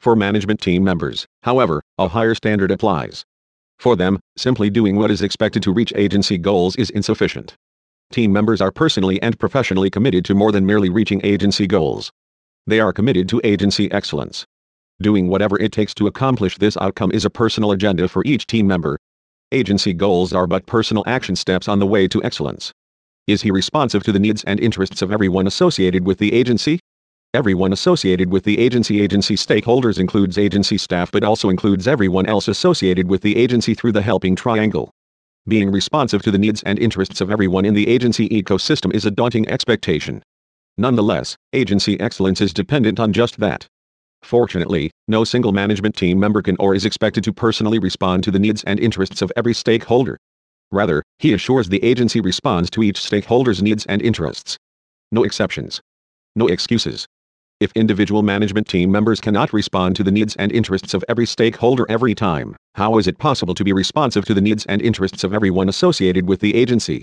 For 0.00 0.14
management 0.14 0.60
team 0.60 0.84
members, 0.84 1.26
however, 1.44 1.80
a 1.96 2.08
higher 2.08 2.34
standard 2.34 2.70
applies. 2.70 3.24
For 3.78 3.96
them, 3.96 4.20
simply 4.36 4.68
doing 4.68 4.96
what 4.96 5.10
is 5.10 5.22
expected 5.22 5.62
to 5.62 5.72
reach 5.72 5.94
agency 5.96 6.36
goals 6.36 6.76
is 6.76 6.90
insufficient. 6.90 7.56
Team 8.12 8.34
members 8.34 8.60
are 8.60 8.70
personally 8.70 9.20
and 9.22 9.38
professionally 9.38 9.88
committed 9.88 10.26
to 10.26 10.34
more 10.34 10.52
than 10.52 10.66
merely 10.66 10.90
reaching 10.90 11.22
agency 11.24 11.66
goals. 11.66 12.12
They 12.66 12.80
are 12.80 12.92
committed 12.92 13.30
to 13.30 13.40
agency 13.44 13.90
excellence. 13.90 14.44
Doing 15.00 15.28
whatever 15.28 15.58
it 15.58 15.72
takes 15.72 15.94
to 15.94 16.06
accomplish 16.06 16.58
this 16.58 16.76
outcome 16.76 17.12
is 17.12 17.24
a 17.24 17.30
personal 17.30 17.72
agenda 17.72 18.08
for 18.08 18.22
each 18.26 18.46
team 18.46 18.66
member. 18.66 18.98
Agency 19.52 19.92
goals 19.92 20.32
are 20.32 20.46
but 20.46 20.64
personal 20.64 21.04
action 21.06 21.36
steps 21.36 21.68
on 21.68 21.78
the 21.78 21.86
way 21.86 22.08
to 22.08 22.24
excellence. 22.24 22.72
Is 23.26 23.42
he 23.42 23.50
responsive 23.50 24.02
to 24.04 24.10
the 24.10 24.18
needs 24.18 24.42
and 24.44 24.58
interests 24.58 25.02
of 25.02 25.12
everyone 25.12 25.46
associated 25.46 26.06
with 26.06 26.16
the 26.16 26.32
agency? 26.32 26.80
Everyone 27.34 27.70
associated 27.70 28.30
with 28.30 28.44
the 28.44 28.58
agency 28.58 29.02
agency 29.02 29.36
stakeholders 29.36 29.98
includes 29.98 30.38
agency 30.38 30.78
staff 30.78 31.12
but 31.12 31.22
also 31.22 31.50
includes 31.50 31.86
everyone 31.86 32.24
else 32.24 32.48
associated 32.48 33.08
with 33.08 33.20
the 33.20 33.36
agency 33.36 33.74
through 33.74 33.92
the 33.92 34.00
helping 34.00 34.34
triangle. 34.34 34.90
Being 35.46 35.70
responsive 35.70 36.22
to 36.22 36.30
the 36.30 36.38
needs 36.38 36.62
and 36.62 36.78
interests 36.78 37.20
of 37.20 37.30
everyone 37.30 37.66
in 37.66 37.74
the 37.74 37.88
agency 37.88 38.30
ecosystem 38.30 38.94
is 38.94 39.04
a 39.04 39.10
daunting 39.10 39.46
expectation. 39.50 40.22
Nonetheless, 40.78 41.36
agency 41.52 42.00
excellence 42.00 42.40
is 42.40 42.54
dependent 42.54 42.98
on 42.98 43.12
just 43.12 43.38
that. 43.40 43.66
Fortunately, 44.22 44.90
no 45.08 45.24
single 45.24 45.52
management 45.52 45.96
team 45.96 46.18
member 46.18 46.42
can 46.42 46.56
or 46.58 46.74
is 46.74 46.84
expected 46.84 47.24
to 47.24 47.32
personally 47.32 47.78
respond 47.78 48.24
to 48.24 48.30
the 48.30 48.38
needs 48.38 48.62
and 48.64 48.78
interests 48.80 49.20
of 49.20 49.32
every 49.36 49.54
stakeholder. 49.54 50.16
Rather, 50.70 51.02
he 51.18 51.32
assures 51.34 51.68
the 51.68 51.82
agency 51.84 52.20
responds 52.20 52.70
to 52.70 52.82
each 52.82 53.02
stakeholder's 53.02 53.62
needs 53.62 53.84
and 53.86 54.00
interests. 54.00 54.56
No 55.10 55.24
exceptions. 55.24 55.80
No 56.34 56.46
excuses. 56.46 57.06
If 57.60 57.72
individual 57.76 58.22
management 58.22 58.66
team 58.68 58.90
members 58.90 59.20
cannot 59.20 59.52
respond 59.52 59.94
to 59.96 60.02
the 60.02 60.10
needs 60.10 60.34
and 60.36 60.50
interests 60.50 60.94
of 60.94 61.04
every 61.08 61.26
stakeholder 61.26 61.86
every 61.88 62.14
time, 62.14 62.56
how 62.74 62.98
is 62.98 63.06
it 63.06 63.18
possible 63.18 63.54
to 63.54 63.62
be 63.62 63.72
responsive 63.72 64.24
to 64.24 64.34
the 64.34 64.40
needs 64.40 64.64
and 64.66 64.80
interests 64.80 65.24
of 65.24 65.34
everyone 65.34 65.68
associated 65.68 66.26
with 66.26 66.40
the 66.40 66.54
agency? 66.54 67.02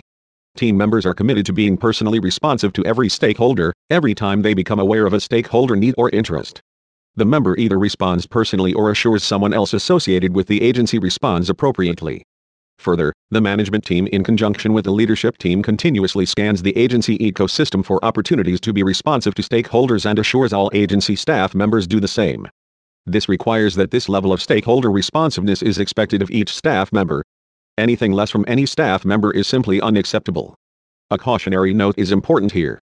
Team 0.58 0.76
members 0.76 1.06
are 1.06 1.14
committed 1.14 1.46
to 1.46 1.54
being 1.54 1.78
personally 1.78 2.20
responsive 2.20 2.74
to 2.74 2.86
every 2.86 3.08
stakeholder, 3.08 3.72
every 3.90 4.16
time 4.16 4.42
they 4.42 4.54
become 4.54 4.80
aware 4.80 5.06
of 5.06 5.14
a 5.14 5.20
stakeholder 5.20 5.76
need 5.76 5.94
or 5.98 6.10
interest. 6.10 6.60
The 7.20 7.26
member 7.26 7.58
either 7.58 7.78
responds 7.78 8.26
personally 8.26 8.72
or 8.72 8.90
assures 8.90 9.26
someone 9.26 9.54
else 9.54 9.74
associated 9.74 10.34
with 10.34 10.48
the 10.48 10.62
agency 10.62 11.00
responds 11.00 11.50
appropriately. 11.50 12.24
Further, 12.78 13.12
the 13.30 13.42
management 13.42 13.84
team 13.84 14.08
in 14.08 14.24
conjunction 14.24 14.72
with 14.72 14.86
the 14.86 14.94
leadership 14.94 15.38
team 15.38 15.62
continuously 15.62 16.26
scans 16.26 16.62
the 16.62 16.78
agency 16.78 17.18
ecosystem 17.18 17.84
for 17.84 18.00
opportunities 18.06 18.62
to 18.62 18.72
be 18.72 18.84
responsive 18.84 19.36
to 19.36 19.42
stakeholders 19.42 20.10
and 20.10 20.18
assures 20.18 20.54
all 20.54 20.72
agency 20.74 21.18
staff 21.18 21.54
members 21.54 21.88
do 21.88 22.00
the 22.00 22.08
same. 22.08 22.48
This 23.06 23.28
requires 23.28 23.76
that 23.76 23.92
this 23.92 24.08
level 24.08 24.32
of 24.32 24.42
stakeholder 24.42 24.90
responsiveness 24.90 25.62
is 25.62 25.78
expected 25.78 26.22
of 26.22 26.32
each 26.32 26.56
staff 26.56 26.94
member. 26.94 27.22
Anything 27.78 28.14
less 28.14 28.30
from 28.30 28.46
any 28.48 28.66
staff 28.66 29.04
member 29.04 29.32
is 29.32 29.46
simply 29.46 29.82
unacceptable. 29.82 30.56
A 31.12 31.18
cautionary 31.18 31.74
note 31.74 31.96
is 31.98 32.14
important 32.14 32.54
here. 32.54 32.80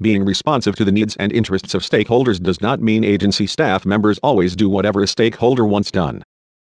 Being 0.00 0.24
responsive 0.24 0.74
to 0.76 0.84
the 0.84 0.90
needs 0.90 1.14
and 1.16 1.32
interests 1.32 1.72
of 1.72 1.82
stakeholders 1.82 2.42
does 2.42 2.60
not 2.60 2.80
mean 2.80 3.04
agency 3.04 3.46
staff 3.46 3.86
members 3.86 4.18
always 4.24 4.56
do 4.56 4.68
whatever 4.68 5.02
a 5.02 5.06
stakeholder 5.06 5.64
wants 5.64 5.92
done. 5.92 6.24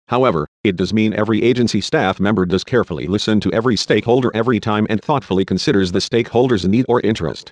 However, 0.09 0.47
it 0.63 0.77
does 0.77 0.93
mean 0.93 1.15
every 1.15 1.43
agency 1.43 1.81
staff 1.81 2.21
member 2.21 2.45
does 2.45 2.65
carefully 2.65 3.07
listen 3.07 3.41
to 3.41 3.53
every 3.55 3.77
stakeholder 3.77 4.31
every 4.35 4.61
time 4.61 4.87
and 4.91 5.03
thoughtfully 5.03 5.47
considers 5.47 5.91
the 5.91 6.03
stakeholder's 6.03 6.67
need 6.67 6.85
or 6.87 7.01
interest. 7.01 7.51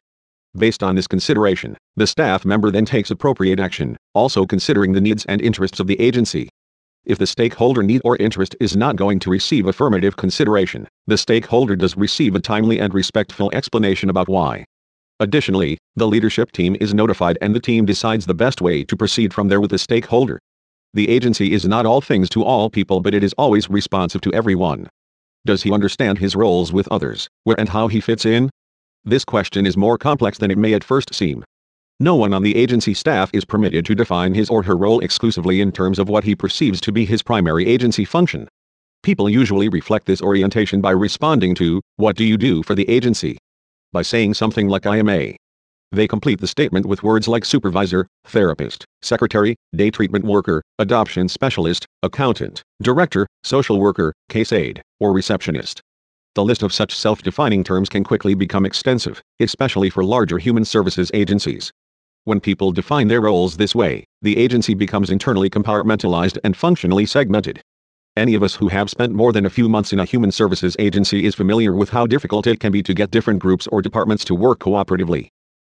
Based 0.55 0.83
on 0.83 0.95
this 0.95 1.07
consideration, 1.07 1.79
the 1.97 2.07
staff 2.07 2.45
member 2.45 2.71
then 2.71 2.85
takes 2.85 3.11
appropriate 3.11 3.59
action, 3.59 3.97
also 4.12 4.45
considering 4.45 4.93
the 4.93 5.00
needs 5.00 5.25
and 5.25 5.41
interests 5.41 5.81
of 5.81 5.87
the 5.87 5.99
agency. 5.99 6.50
If 7.07 7.17
the 7.17 7.26
stakeholder 7.26 7.83
need 7.83 8.02
or 8.05 8.19
interest 8.19 8.55
is 8.61 8.76
not 8.76 8.97
going 8.97 9.21
to 9.21 9.31
receive 9.31 9.67
affirmative 9.67 10.17
consideration, 10.17 10.87
the 11.07 11.17
stakeholder 11.17 11.76
does 11.76 11.97
receive 11.97 12.35
a 12.35 12.41
timely 12.41 12.79
and 12.79 12.93
respectful 12.93 13.50
explanation 13.55 14.11
about 14.11 14.29
why. 14.29 14.67
Additionally, 15.23 15.79
the 15.95 16.09
leadership 16.09 16.50
team 16.50 16.76
is 16.81 16.93
notified 16.93 17.38
and 17.41 17.55
the 17.55 17.61
team 17.61 17.87
decides 17.87 18.26
the 18.26 18.35
best 18.35 18.61
way 18.61 18.83
to 18.83 18.97
proceed 18.97 19.33
from 19.33 19.47
there 19.47 19.61
with 19.61 19.71
the 19.71 19.79
stakeholder. 19.79 20.41
The 20.95 21.09
agency 21.09 21.52
is 21.52 21.64
not 21.64 21.87
all 21.87 22.00
things 22.00 22.29
to 22.31 22.43
all 22.43 22.69
people 22.69 22.99
but 22.99 23.14
it 23.14 23.23
is 23.23 23.33
always 23.38 23.71
responsive 23.71 24.21
to 24.23 24.35
everyone. 24.35 24.88
Does 25.47 25.62
he 25.62 25.71
understand 25.71 26.19
his 26.19 26.35
roles 26.35 26.73
with 26.73 26.88
others, 26.91 27.29
where 27.45 27.55
and 27.57 27.69
how 27.69 27.87
he 27.87 28.00
fits 28.00 28.26
in? 28.26 28.50
This 29.05 29.25
question 29.25 29.64
is 29.64 29.76
more 29.76 29.97
complex 29.97 30.38
than 30.38 30.50
it 30.50 30.59
may 30.59 30.75
at 30.75 30.83
first 30.83 31.14
seem. 31.14 31.45
No 32.00 32.17
one 32.17 32.35
on 32.35 32.43
the 32.43 32.57
agency 32.57 32.93
staff 32.93 33.31
is 33.33 33.45
permitted 33.45 33.87
to 33.87 33.95
define 33.95 34.35
his 34.35 34.50
or 34.50 34.64
her 34.64 34.76
role 34.76 34.99
exclusively 34.99 35.61
in 35.61 35.71
terms 35.71 36.00
of 36.00 36.09
what 36.09 36.25
he 36.25 36.35
perceives 36.35 36.81
to 36.81 36.91
be 36.91 37.05
his 37.05 37.23
primary 37.23 37.69
agency 37.69 38.05
function. 38.05 38.49
People 39.05 39.31
usually 39.31 39.69
reflect 39.69 40.07
this 40.07 40.21
orientation 40.21 40.81
by 40.81 40.91
responding 40.91 41.55
to, 41.55 41.81
What 41.95 42.17
do 42.17 42.25
you 42.25 42.37
do 42.37 42.64
for 42.64 42.75
the 42.75 42.88
agency? 42.88 43.38
By 43.92 44.02
saying 44.02 44.34
something 44.34 44.68
like 44.68 44.87
I 44.87 44.96
am 44.96 45.08
a. 45.08 45.37
They 45.92 46.08
complete 46.08 46.40
the 46.40 46.46
statement 46.46 46.87
with 46.87 47.02
words 47.02 47.28
like 47.28 47.44
supervisor, 47.44 48.06
therapist, 48.25 48.87
secretary, 49.02 49.56
day 49.76 49.90
treatment 49.90 50.25
worker, 50.25 50.62
adoption 50.78 51.28
specialist, 51.28 51.87
accountant, 52.02 52.62
director, 52.80 53.26
social 53.44 53.78
worker, 53.78 54.14
case 54.30 54.52
aide, 54.52 54.80
or 55.00 55.12
receptionist. 55.12 55.82
The 56.34 56.44
list 56.44 56.62
of 56.62 56.72
such 56.72 56.96
self-defining 56.96 57.62
terms 57.62 57.90
can 57.90 58.04
quickly 58.04 58.32
become 58.32 58.64
extensive, 58.64 59.20
especially 59.38 59.90
for 59.90 60.02
larger 60.02 60.38
human 60.38 60.64
services 60.64 61.11
agencies. 61.12 61.70
When 62.25 62.40
people 62.40 62.72
define 62.72 63.08
their 63.08 63.20
roles 63.20 63.58
this 63.58 63.75
way, 63.75 64.04
the 64.22 64.38
agency 64.38 64.72
becomes 64.72 65.11
internally 65.11 65.50
compartmentalized 65.50 66.38
and 66.42 66.56
functionally 66.56 67.04
segmented. 67.04 67.61
Any 68.14 68.35
of 68.35 68.42
us 68.42 68.54
who 68.54 68.69
have 68.69 68.90
spent 68.90 69.14
more 69.14 69.33
than 69.33 69.47
a 69.47 69.50
few 69.50 69.71
months 69.71 69.90
in 69.90 69.99
a 69.99 70.04
human 70.04 70.31
services 70.31 70.76
agency 70.78 71.25
is 71.25 71.35
familiar 71.35 71.73
with 71.73 71.88
how 71.88 72.07
difficult 72.07 72.47
it 72.47 72.61
can 72.61 72.71
be 72.71 72.83
to 72.83 72.92
get 72.92 73.11
different 73.11 73.40
groups 73.40 73.66
or 73.69 73.81
departments 73.81 74.23
to 74.26 74.35
work 74.35 74.59
cooperatively. 74.59 75.28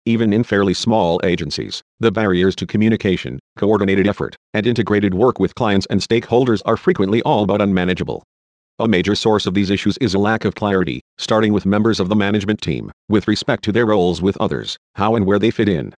Even 0.04 0.32
in 0.32 0.42
fairly 0.42 0.74
small 0.74 1.20
agencies, 1.22 1.80
the 2.00 2.10
barriers 2.10 2.56
to 2.56 2.66
communication, 2.66 3.38
coordinated 3.56 4.08
effort, 4.08 4.34
and 4.52 4.66
integrated 4.66 5.14
work 5.14 5.38
with 5.38 5.54
clients 5.54 5.86
and 5.90 6.00
stakeholders 6.00 6.60
are 6.64 6.76
frequently 6.76 7.22
all 7.22 7.46
but 7.46 7.62
unmanageable. 7.62 8.24
A 8.80 8.88
major 8.88 9.14
source 9.14 9.46
of 9.46 9.54
these 9.54 9.70
issues 9.70 9.96
is 9.98 10.14
a 10.14 10.18
lack 10.18 10.44
of 10.44 10.56
clarity, 10.56 11.00
starting 11.18 11.52
with 11.52 11.64
members 11.64 12.00
of 12.00 12.08
the 12.08 12.16
management 12.16 12.60
team, 12.60 12.90
with 13.08 13.28
respect 13.28 13.62
to 13.62 13.70
their 13.70 13.86
roles 13.86 14.20
with 14.20 14.36
others, 14.40 14.76
how 14.96 15.14
and 15.14 15.24
where 15.24 15.38
they 15.38 15.52
fit 15.52 15.68
in. 15.68 15.94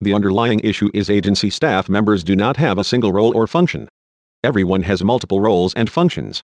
The 0.00 0.14
underlying 0.14 0.60
issue 0.60 0.90
is 0.94 1.10
agency 1.10 1.50
staff 1.50 1.90
members 1.90 2.24
do 2.24 2.34
not 2.34 2.56
have 2.56 2.78
a 2.78 2.84
single 2.84 3.12
role 3.12 3.36
or 3.36 3.46
function, 3.46 3.86
Everyone 4.44 4.82
has 4.82 5.02
multiple 5.02 5.40
roles 5.40 5.72
and 5.72 5.88
functions. 5.88 6.42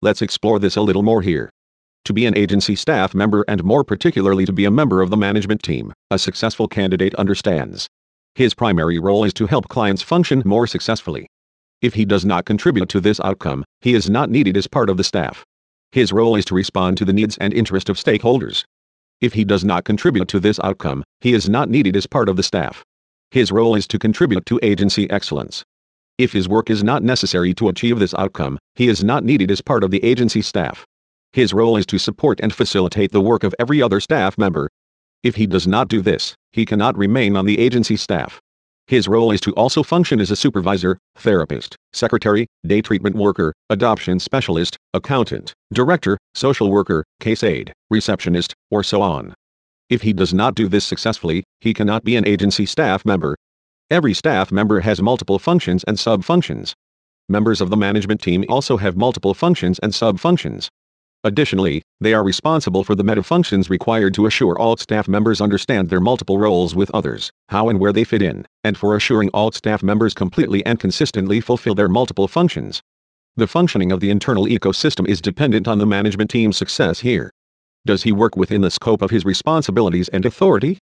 Let's 0.00 0.22
explore 0.22 0.60
this 0.60 0.76
a 0.76 0.82
little 0.82 1.02
more 1.02 1.20
here. 1.20 1.50
To 2.04 2.12
be 2.12 2.24
an 2.24 2.36
agency 2.36 2.76
staff 2.76 3.12
member 3.12 3.44
and 3.48 3.64
more 3.64 3.82
particularly 3.82 4.46
to 4.46 4.52
be 4.52 4.66
a 4.66 4.70
member 4.70 5.02
of 5.02 5.10
the 5.10 5.16
management 5.16 5.60
team, 5.64 5.92
a 6.12 6.18
successful 6.20 6.68
candidate 6.68 7.12
understands. 7.16 7.88
His 8.36 8.54
primary 8.54 9.00
role 9.00 9.24
is 9.24 9.34
to 9.34 9.48
help 9.48 9.66
clients 9.66 10.00
function 10.00 10.44
more 10.44 10.68
successfully. 10.68 11.26
If 11.82 11.94
he 11.94 12.04
does 12.04 12.24
not 12.24 12.44
contribute 12.44 12.88
to 12.90 13.00
this 13.00 13.18
outcome, 13.18 13.64
he 13.80 13.94
is 13.94 14.08
not 14.08 14.30
needed 14.30 14.56
as 14.56 14.68
part 14.68 14.88
of 14.88 14.96
the 14.96 15.02
staff. 15.02 15.44
His 15.90 16.12
role 16.12 16.36
is 16.36 16.44
to 16.44 16.54
respond 16.54 16.98
to 16.98 17.04
the 17.04 17.12
needs 17.12 17.36
and 17.38 17.52
interest 17.52 17.88
of 17.88 17.96
stakeholders. 17.96 18.62
If 19.20 19.32
he 19.32 19.42
does 19.42 19.64
not 19.64 19.82
contribute 19.82 20.28
to 20.28 20.38
this 20.38 20.60
outcome, 20.62 21.02
he 21.20 21.34
is 21.34 21.48
not 21.48 21.68
needed 21.68 21.96
as 21.96 22.06
part 22.06 22.28
of 22.28 22.36
the 22.36 22.44
staff. 22.44 22.84
His 23.32 23.50
role 23.50 23.74
is 23.74 23.88
to 23.88 23.98
contribute 23.98 24.46
to 24.46 24.60
agency 24.62 25.10
excellence. 25.10 25.64
If 26.20 26.34
his 26.34 26.50
work 26.50 26.68
is 26.68 26.84
not 26.84 27.02
necessary 27.02 27.54
to 27.54 27.70
achieve 27.70 27.98
this 27.98 28.12
outcome, 28.12 28.58
he 28.74 28.88
is 28.88 29.02
not 29.02 29.24
needed 29.24 29.50
as 29.50 29.62
part 29.62 29.82
of 29.82 29.90
the 29.90 30.04
agency 30.04 30.42
staff. 30.42 30.84
His 31.32 31.54
role 31.54 31.78
is 31.78 31.86
to 31.86 31.98
support 31.98 32.40
and 32.42 32.52
facilitate 32.52 33.10
the 33.10 33.22
work 33.22 33.42
of 33.42 33.54
every 33.58 33.80
other 33.80 34.00
staff 34.00 34.36
member. 34.36 34.68
If 35.22 35.36
he 35.36 35.46
does 35.46 35.66
not 35.66 35.88
do 35.88 36.02
this, 36.02 36.34
he 36.52 36.66
cannot 36.66 36.98
remain 36.98 37.38
on 37.38 37.46
the 37.46 37.58
agency 37.58 37.96
staff. 37.96 38.38
His 38.86 39.08
role 39.08 39.30
is 39.30 39.40
to 39.40 39.54
also 39.54 39.82
function 39.82 40.20
as 40.20 40.30
a 40.30 40.36
supervisor, 40.36 40.98
therapist, 41.16 41.74
secretary, 41.94 42.46
day 42.66 42.82
treatment 42.82 43.16
worker, 43.16 43.54
adoption 43.70 44.20
specialist, 44.20 44.76
accountant, 44.92 45.54
director, 45.72 46.18
social 46.34 46.70
worker, 46.70 47.02
case 47.20 47.42
aide, 47.42 47.72
receptionist, 47.88 48.52
or 48.70 48.82
so 48.82 49.00
on. 49.00 49.32
If 49.88 50.02
he 50.02 50.12
does 50.12 50.34
not 50.34 50.54
do 50.54 50.68
this 50.68 50.84
successfully, 50.84 51.44
he 51.60 51.72
cannot 51.72 52.04
be 52.04 52.16
an 52.16 52.28
agency 52.28 52.66
staff 52.66 53.06
member. 53.06 53.36
Every 53.90 54.14
staff 54.14 54.52
member 54.52 54.80
has 54.80 55.02
multiple 55.02 55.40
functions 55.40 55.82
and 55.82 55.98
sub-functions. 55.98 56.76
Members 57.28 57.60
of 57.60 57.70
the 57.70 57.76
management 57.76 58.22
team 58.22 58.44
also 58.48 58.76
have 58.76 58.96
multiple 58.96 59.34
functions 59.34 59.80
and 59.80 59.92
sub-functions. 59.92 60.70
Additionally, 61.24 61.82
they 62.00 62.14
are 62.14 62.22
responsible 62.22 62.84
for 62.84 62.94
the 62.94 63.02
meta-functions 63.02 63.68
required 63.68 64.14
to 64.14 64.26
assure 64.26 64.56
all 64.56 64.76
staff 64.76 65.08
members 65.08 65.40
understand 65.40 65.90
their 65.90 65.98
multiple 65.98 66.38
roles 66.38 66.72
with 66.72 66.88
others, 66.94 67.32
how 67.48 67.68
and 67.68 67.80
where 67.80 67.92
they 67.92 68.04
fit 68.04 68.22
in, 68.22 68.46
and 68.62 68.78
for 68.78 68.94
assuring 68.94 69.28
all 69.30 69.50
staff 69.50 69.82
members 69.82 70.14
completely 70.14 70.64
and 70.64 70.78
consistently 70.78 71.40
fulfill 71.40 71.74
their 71.74 71.88
multiple 71.88 72.28
functions. 72.28 72.80
The 73.36 73.48
functioning 73.48 73.90
of 73.90 73.98
the 73.98 74.10
internal 74.10 74.46
ecosystem 74.46 75.08
is 75.08 75.20
dependent 75.20 75.66
on 75.66 75.78
the 75.78 75.86
management 75.86 76.30
team's 76.30 76.56
success 76.56 77.00
here. 77.00 77.32
Does 77.84 78.04
he 78.04 78.12
work 78.12 78.36
within 78.36 78.60
the 78.60 78.70
scope 78.70 79.02
of 79.02 79.10
his 79.10 79.24
responsibilities 79.24 80.08
and 80.10 80.24
authority? 80.24 80.78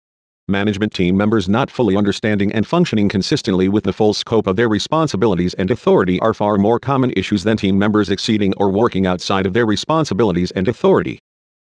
Management 0.48 0.94
team 0.94 1.18
members 1.18 1.50
not 1.50 1.72
fully 1.72 1.96
understanding 1.96 2.52
and 2.52 2.68
functioning 2.68 3.10
consistently 3.10 3.68
with 3.68 3.84
the 3.84 3.94
full 3.94 4.14
scope 4.14 4.46
of 4.46 4.56
their 4.56 4.70
responsibilities 4.70 5.56
and 5.56 5.72
authority 5.72 6.20
are 6.20 6.36
far 6.36 6.58
more 6.58 6.80
common 6.80 7.12
issues 7.18 7.44
than 7.44 7.58
team 7.58 7.80
members 7.80 8.12
exceeding 8.12 8.54
or 8.58 8.70
working 8.70 9.08
outside 9.08 9.48
of 9.48 9.54
their 9.54 9.66
responsibilities 9.66 10.52
and 10.52 10.68
authority. 10.68 11.18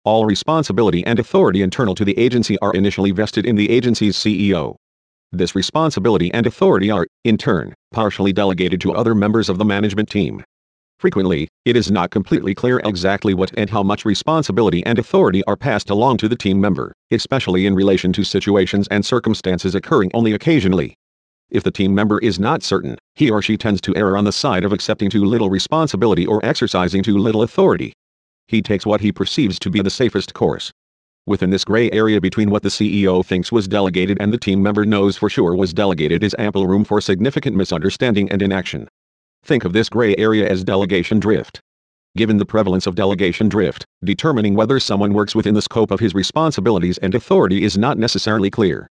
All 0.04 0.26
responsibility 0.26 1.04
and 1.06 1.18
authority 1.18 1.62
internal 1.62 1.95
to 1.95 2.04
the 2.04 2.18
agency 2.18 2.59
are 2.59 2.75
initially 2.75 3.12
vested 3.12 3.47
in 3.47 3.56
the 3.56 3.71
agency's 3.71 4.16
CEO. 4.16 4.76
This 5.33 5.54
responsibility 5.54 6.33
and 6.35 6.47
authority 6.47 6.90
are, 6.90 7.06
in 7.25 7.38
turn, 7.38 7.75
partially 7.92 8.33
delegated 8.33 8.80
to 8.83 8.92
other 8.92 9.14
members 9.14 9.49
of 9.49 9.56
the 9.56 9.64
management 9.64 10.11
team. 10.11 10.45
Frequently, 11.00 11.49
it 11.66 11.75
is 11.75 11.90
not 11.90 12.12
completely 12.12 12.54
clear 12.54 12.80
exactly 12.85 13.35
what 13.35 13.50
and 13.58 13.68
how 13.68 13.82
much 13.82 14.04
responsibility 14.04 14.87
and 14.87 15.00
authority 15.00 15.42
are 15.49 15.56
passed 15.56 15.90
along 15.90 16.16
to 16.16 16.28
the 16.28 16.37
team 16.37 16.61
member, 16.61 16.92
especially 17.11 17.66
in 17.66 17.75
relation 17.75 18.12
to 18.12 18.23
situations 18.23 18.87
and 18.92 19.04
circumstances 19.04 19.75
occurring 19.75 20.08
only 20.14 20.32
occasionally. 20.32 20.94
If 21.50 21.64
the 21.64 21.73
team 21.73 21.92
member 21.92 22.20
is 22.20 22.38
not 22.38 22.62
certain, 22.62 22.96
he 23.16 23.30
or 23.30 23.42
she 23.42 23.56
tends 23.56 23.80
to 23.80 23.96
err 23.96 24.16
on 24.16 24.25
the 24.25 24.30
side 24.30 24.64
of 24.64 24.73
accepting 24.73 25.11
too 25.11 25.25
little 25.25 25.50
responsibility 25.50 26.25
or 26.25 26.44
exercising 26.44 27.02
too 27.02 27.18
little 27.18 27.42
authority. 27.42 27.92
He 28.46 28.62
takes 28.62 28.87
what 28.87 29.00
he 29.00 29.11
perceives 29.11 29.58
to 29.58 29.70
be 29.70 29.82
the 29.82 29.90
safest 29.90 30.35
course. 30.35 30.70
Within 31.26 31.50
this 31.50 31.64
gray 31.64 31.90
area 31.90 32.20
between 32.20 32.50
what 32.50 32.62
the 32.62 32.68
CEO 32.68 33.26
thinks 33.26 33.50
was 33.50 33.66
delegated 33.66 34.18
and 34.20 34.32
the 34.32 34.38
team 34.38 34.62
member 34.62 34.87
knows 34.87 35.16
for 35.16 35.28
sure 35.28 35.56
was 35.56 35.75
delegated 35.75 36.23
is 36.23 36.37
ample 36.38 36.68
room 36.68 36.85
for 36.85 37.00
significant 37.00 37.56
misunderstanding 37.56 38.30
and 38.30 38.40
inaction. 38.40 38.87
Think 39.47 39.65
of 39.65 39.73
this 39.73 39.88
gray 39.88 40.17
area 40.17 40.50
as 40.50 40.65
delegation 40.65 41.21
drift. 41.21 41.61
Given 42.17 42.38
the 42.38 42.45
prevalence 42.45 42.85
of 42.85 42.97
delegation 42.97 43.49
drift, 43.49 43.87
determining 44.05 44.57
whether 44.57 44.81
someone 44.81 45.15
works 45.15 45.37
within 45.37 45.55
the 45.55 45.62
scope 45.62 45.92
of 45.92 46.01
his 46.01 46.14
responsibilities 46.14 46.99
and 46.99 47.14
authority 47.14 47.62
is 47.62 47.79
not 47.79 47.97
necessarily 47.97 48.51
clear. 48.51 48.88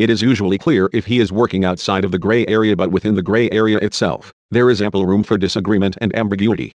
It 0.00 0.10
is 0.10 0.20
usually 0.20 0.58
clear 0.58 0.90
if 0.92 1.06
he 1.06 1.20
is 1.20 1.30
working 1.30 1.64
outside 1.64 2.04
of 2.04 2.10
the 2.10 2.18
gray 2.18 2.44
area 2.48 2.74
but 2.74 2.90
within 2.90 3.14
the 3.14 3.22
gray 3.22 3.48
area 3.52 3.78
itself, 3.78 4.32
there 4.50 4.70
is 4.70 4.82
ample 4.82 5.06
room 5.06 5.22
for 5.22 5.38
disagreement 5.38 5.96
and 6.00 6.12
ambiguity. 6.16 6.72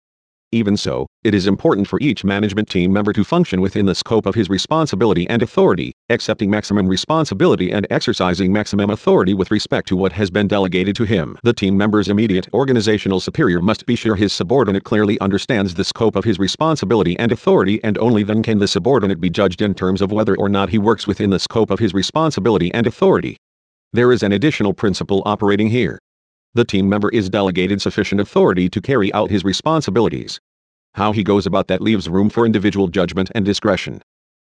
Even 0.54 0.78
so, 0.78 1.06
it 1.26 1.34
is 1.34 1.46
important 1.46 1.90
for 1.90 2.00
each 2.00 2.24
management 2.24 2.70
team 2.70 2.94
member 2.94 3.12
to 3.12 3.26
function 3.26 3.60
within 3.60 3.86
the 3.86 3.94
scope 3.94 4.26
of 4.26 4.34
his 4.34 4.50
responsibility 4.50 5.28
and 5.28 5.42
authority, 5.42 5.92
accepting 6.10 6.50
maximum 6.50 6.88
responsibility 6.88 7.70
and 7.70 7.86
exercising 7.90 8.54
maximum 8.54 8.90
authority 8.90 9.34
with 9.34 9.52
respect 9.52 9.90
to 9.90 9.98
what 9.98 10.14
has 10.14 10.32
been 10.32 10.48
delegated 10.48 10.96
to 10.96 11.04
him. 11.04 11.38
The 11.44 11.52
team 11.52 11.76
member's 11.76 12.08
immediate 12.08 12.48
organizational 12.54 13.20
superior 13.20 13.62
must 13.62 13.86
be 13.86 13.98
sure 13.98 14.16
his 14.16 14.32
subordinate 14.32 14.86
clearly 14.86 15.20
understands 15.20 15.74
the 15.74 15.84
scope 15.84 16.16
of 16.16 16.24
his 16.24 16.40
responsibility 16.40 17.20
and 17.20 17.34
authority 17.34 17.84
and 17.84 17.98
only 17.98 18.24
then 18.24 18.42
can 18.42 18.60
the 18.60 18.70
subordinate 18.70 19.20
be 19.20 19.30
judged 19.30 19.62
in 19.62 19.74
terms 19.74 20.02
of 20.02 20.14
whether 20.14 20.38
or 20.38 20.48
not 20.48 20.70
he 20.70 20.78
works 20.78 21.06
within 21.06 21.30
the 21.30 21.40
scope 21.40 21.70
of 21.70 21.80
his 21.80 21.94
responsibility 21.94 22.74
and 22.74 22.88
authority. 22.88 23.36
There 23.92 24.14
is 24.14 24.24
an 24.24 24.32
additional 24.32 24.74
principle 24.74 25.24
operating 25.26 25.68
here 25.68 26.00
the 26.58 26.66
team 26.66 26.90
member 26.90 27.10
is 27.10 27.30
delegated 27.30 27.80
sufficient 27.80 28.20
authority 28.20 28.68
to 28.68 28.82
carry 28.82 29.14
out 29.14 29.30
his 29.30 29.44
responsibilities. 29.44 30.40
How 30.96 31.12
he 31.12 31.24
goes 31.24 31.46
about 31.46 31.68
that 31.68 31.82
leaves 31.82 32.10
room 32.10 32.32
for 32.32 32.48
individual 32.48 32.88
judgment 32.88 33.30
and 33.36 33.46
discretion. 33.46 34.02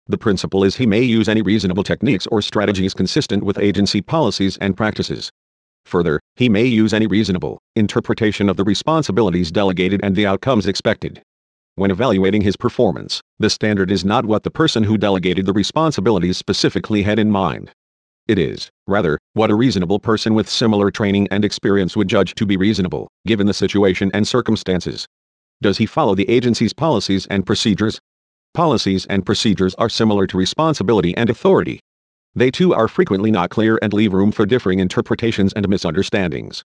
The 0.08 0.18
principle 0.18 0.64
is 0.64 0.78
he 0.78 0.86
may 0.86 1.02
use 1.02 1.28
any 1.28 1.42
reasonable 1.42 1.84
techniques 1.84 2.26
or 2.28 2.42
strategies 2.42 2.94
consistent 2.94 3.44
with 3.44 3.60
agency 3.60 4.02
policies 4.02 4.56
and 4.62 4.78
practices. 4.78 5.30
Further, 5.86 6.22
he 6.38 6.48
may 6.48 6.64
use 6.64 6.94
any 6.94 7.08
reasonable 7.08 7.60
interpretation 7.76 8.48
of 8.48 8.56
the 8.56 8.64
responsibilities 8.64 9.52
delegated 9.52 10.00
and 10.02 10.16
the 10.16 10.26
outcomes 10.26 10.66
expected. 10.66 11.22
When 11.76 11.92
evaluating 11.92 12.42
his 12.42 12.56
performance, 12.56 13.22
the 13.38 13.50
standard 13.50 13.92
is 13.92 14.06
not 14.06 14.26
what 14.26 14.44
the 14.44 14.50
person 14.50 14.86
who 14.86 14.98
delegated 14.98 15.46
the 15.46 15.52
responsibilities 15.52 16.38
specifically 16.38 17.04
had 17.04 17.20
in 17.20 17.32
mind. 17.32 17.72
It 18.28 18.38
is, 18.38 18.70
rather, 18.88 19.18
what 19.34 19.50
a 19.50 19.56
reasonable 19.56 20.00
person 20.00 20.34
with 20.34 20.50
similar 20.50 20.92
training 20.92 21.30
and 21.32 21.46
experience 21.46 21.96
would 21.96 22.10
judge 22.10 22.36
to 22.36 22.46
be 22.46 22.58
reasonable, 22.58 23.08
given 23.26 23.48
the 23.48 23.54
situation 23.54 24.12
and 24.14 24.28
circumstances. 24.28 25.06
Does 25.62 25.78
he 25.78 25.86
follow 25.86 26.14
the 26.14 26.30
agency's 26.30 26.74
policies 26.74 27.26
and 27.28 27.46
procedures? 27.46 28.00
Policies 28.54 29.06
and 29.06 29.26
procedures 29.26 29.76
are 29.76 29.90
similar 29.90 30.28
to 30.28 30.38
responsibility 30.38 31.16
and 31.16 31.30
authority. 31.30 31.80
They 32.36 32.52
too 32.52 32.74
are 32.74 32.88
frequently 32.88 33.32
not 33.32 33.50
clear 33.50 33.80
and 33.82 33.94
leave 33.94 34.14
room 34.14 34.32
for 34.32 34.46
differing 34.46 34.80
interpretations 34.80 35.54
and 35.54 35.68
misunderstandings. 35.70 36.64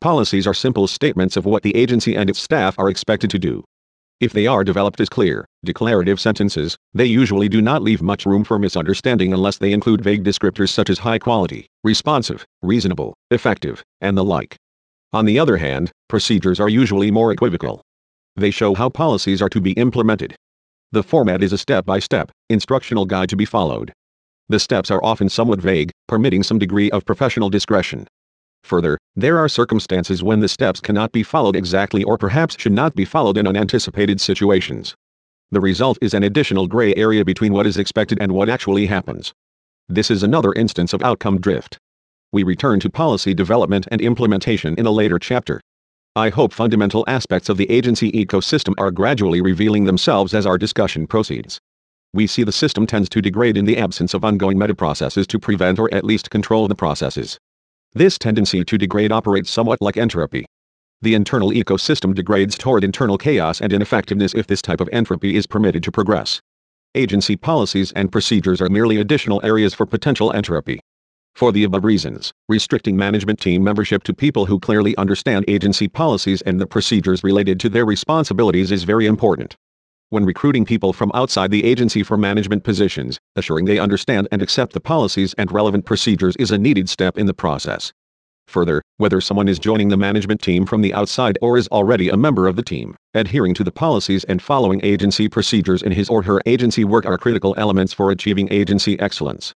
Policies 0.00 0.46
are 0.46 0.54
simple 0.54 0.86
statements 0.86 1.36
of 1.36 1.44
what 1.44 1.62
the 1.62 1.76
agency 1.76 2.14
and 2.14 2.30
its 2.30 2.40
staff 2.40 2.78
are 2.78 2.88
expected 2.88 3.30
to 3.30 3.38
do. 3.38 3.64
If 4.20 4.34
they 4.34 4.46
are 4.46 4.64
developed 4.64 5.00
as 5.00 5.08
clear, 5.08 5.46
declarative 5.64 6.20
sentences, 6.20 6.76
they 6.92 7.06
usually 7.06 7.48
do 7.48 7.62
not 7.62 7.82
leave 7.82 8.02
much 8.02 8.26
room 8.26 8.44
for 8.44 8.58
misunderstanding 8.58 9.32
unless 9.32 9.56
they 9.56 9.72
include 9.72 10.04
vague 10.04 10.24
descriptors 10.24 10.68
such 10.68 10.90
as 10.90 10.98
high 10.98 11.18
quality, 11.18 11.66
responsive, 11.84 12.44
reasonable, 12.60 13.14
effective, 13.30 13.82
and 14.02 14.18
the 14.18 14.24
like. 14.24 14.56
On 15.14 15.24
the 15.24 15.38
other 15.38 15.56
hand, 15.56 15.90
procedures 16.06 16.60
are 16.60 16.68
usually 16.68 17.10
more 17.10 17.32
equivocal. 17.32 17.80
They 18.36 18.50
show 18.50 18.74
how 18.74 18.90
policies 18.90 19.40
are 19.40 19.48
to 19.48 19.60
be 19.60 19.72
implemented. 19.72 20.36
The 20.92 21.02
format 21.02 21.42
is 21.42 21.54
a 21.54 21.58
step-by-step, 21.58 22.30
instructional 22.50 23.06
guide 23.06 23.30
to 23.30 23.36
be 23.36 23.46
followed. 23.46 23.90
The 24.50 24.60
steps 24.60 24.90
are 24.90 25.02
often 25.02 25.30
somewhat 25.30 25.62
vague, 25.62 25.92
permitting 26.08 26.42
some 26.42 26.58
degree 26.58 26.90
of 26.90 27.06
professional 27.06 27.48
discretion. 27.48 28.06
Further, 28.64 28.98
there 29.16 29.38
are 29.38 29.48
circumstances 29.48 30.22
when 30.22 30.40
the 30.40 30.48
steps 30.48 30.80
cannot 30.80 31.12
be 31.12 31.22
followed 31.22 31.56
exactly 31.56 32.04
or 32.04 32.16
perhaps 32.16 32.56
should 32.58 32.72
not 32.72 32.94
be 32.94 33.04
followed 33.04 33.36
in 33.36 33.46
unanticipated 33.46 34.20
situations. 34.20 34.94
The 35.50 35.60
result 35.60 35.98
is 36.00 36.14
an 36.14 36.22
additional 36.22 36.68
gray 36.68 36.94
area 36.94 37.24
between 37.24 37.52
what 37.52 37.66
is 37.66 37.76
expected 37.76 38.18
and 38.20 38.32
what 38.32 38.48
actually 38.48 38.86
happens. 38.86 39.32
This 39.88 40.10
is 40.10 40.22
another 40.22 40.52
instance 40.52 40.92
of 40.92 41.02
outcome 41.02 41.40
drift. 41.40 41.78
We 42.32 42.44
return 42.44 42.78
to 42.80 42.90
policy 42.90 43.34
development 43.34 43.88
and 43.90 44.00
implementation 44.00 44.76
in 44.76 44.86
a 44.86 44.92
later 44.92 45.18
chapter. 45.18 45.60
I 46.14 46.28
hope 46.28 46.52
fundamental 46.52 47.04
aspects 47.08 47.48
of 47.48 47.56
the 47.56 47.68
agency 47.68 48.12
ecosystem 48.12 48.74
are 48.78 48.92
gradually 48.92 49.40
revealing 49.40 49.84
themselves 49.84 50.32
as 50.34 50.46
our 50.46 50.58
discussion 50.58 51.08
proceeds. 51.08 51.58
We 52.14 52.28
see 52.28 52.44
the 52.44 52.52
system 52.52 52.86
tends 52.86 53.08
to 53.08 53.20
degrade 53.20 53.56
in 53.56 53.64
the 53.64 53.78
absence 53.78 54.14
of 54.14 54.24
ongoing 54.24 54.58
metaprocesses 54.58 55.26
to 55.26 55.38
prevent 55.40 55.80
or 55.80 55.92
at 55.92 56.04
least 56.04 56.30
control 56.30 56.68
the 56.68 56.74
processes. 56.76 57.38
This 57.92 58.18
tendency 58.18 58.64
to 58.64 58.78
degrade 58.78 59.10
operates 59.10 59.50
somewhat 59.50 59.82
like 59.82 59.96
entropy. 59.96 60.46
The 61.02 61.14
internal 61.14 61.50
ecosystem 61.50 62.14
degrades 62.14 62.56
toward 62.56 62.84
internal 62.84 63.18
chaos 63.18 63.60
and 63.60 63.72
ineffectiveness 63.72 64.32
if 64.32 64.46
this 64.46 64.62
type 64.62 64.80
of 64.80 64.88
entropy 64.92 65.34
is 65.34 65.48
permitted 65.48 65.82
to 65.82 65.90
progress. 65.90 66.40
Agency 66.94 67.34
policies 67.34 67.90
and 67.96 68.12
procedures 68.12 68.60
are 68.60 68.68
merely 68.68 68.98
additional 68.98 69.40
areas 69.42 69.74
for 69.74 69.86
potential 69.86 70.32
entropy. 70.32 70.78
For 71.34 71.50
the 71.50 71.64
above 71.64 71.84
reasons, 71.84 72.32
restricting 72.48 72.96
management 72.96 73.40
team 73.40 73.64
membership 73.64 74.04
to 74.04 74.14
people 74.14 74.46
who 74.46 74.60
clearly 74.60 74.96
understand 74.96 75.44
agency 75.48 75.88
policies 75.88 76.42
and 76.42 76.60
the 76.60 76.68
procedures 76.68 77.24
related 77.24 77.58
to 77.58 77.68
their 77.68 77.84
responsibilities 77.84 78.70
is 78.70 78.84
very 78.84 79.06
important. 79.06 79.56
When 80.12 80.24
recruiting 80.24 80.64
people 80.64 80.92
from 80.92 81.12
outside 81.14 81.52
the 81.52 81.62
agency 81.62 82.02
for 82.02 82.16
management 82.16 82.64
positions, 82.64 83.20
assuring 83.36 83.66
they 83.66 83.78
understand 83.78 84.26
and 84.32 84.42
accept 84.42 84.72
the 84.72 84.80
policies 84.80 85.34
and 85.38 85.52
relevant 85.52 85.84
procedures 85.84 86.34
is 86.34 86.50
a 86.50 86.58
needed 86.58 86.88
step 86.88 87.16
in 87.16 87.26
the 87.26 87.32
process. 87.32 87.92
Further, 88.48 88.82
whether 88.96 89.20
someone 89.20 89.46
is 89.46 89.60
joining 89.60 89.86
the 89.86 89.96
management 89.96 90.42
team 90.42 90.66
from 90.66 90.82
the 90.82 90.92
outside 90.94 91.38
or 91.40 91.56
is 91.56 91.68
already 91.68 92.08
a 92.08 92.16
member 92.16 92.48
of 92.48 92.56
the 92.56 92.64
team, 92.64 92.96
adhering 93.14 93.54
to 93.54 93.62
the 93.62 93.70
policies 93.70 94.24
and 94.24 94.42
following 94.42 94.80
agency 94.82 95.28
procedures 95.28 95.80
in 95.80 95.92
his 95.92 96.08
or 96.08 96.22
her 96.22 96.40
agency 96.44 96.82
work 96.82 97.06
are 97.06 97.16
critical 97.16 97.54
elements 97.56 97.92
for 97.92 98.10
achieving 98.10 98.52
agency 98.52 98.98
excellence. 98.98 99.54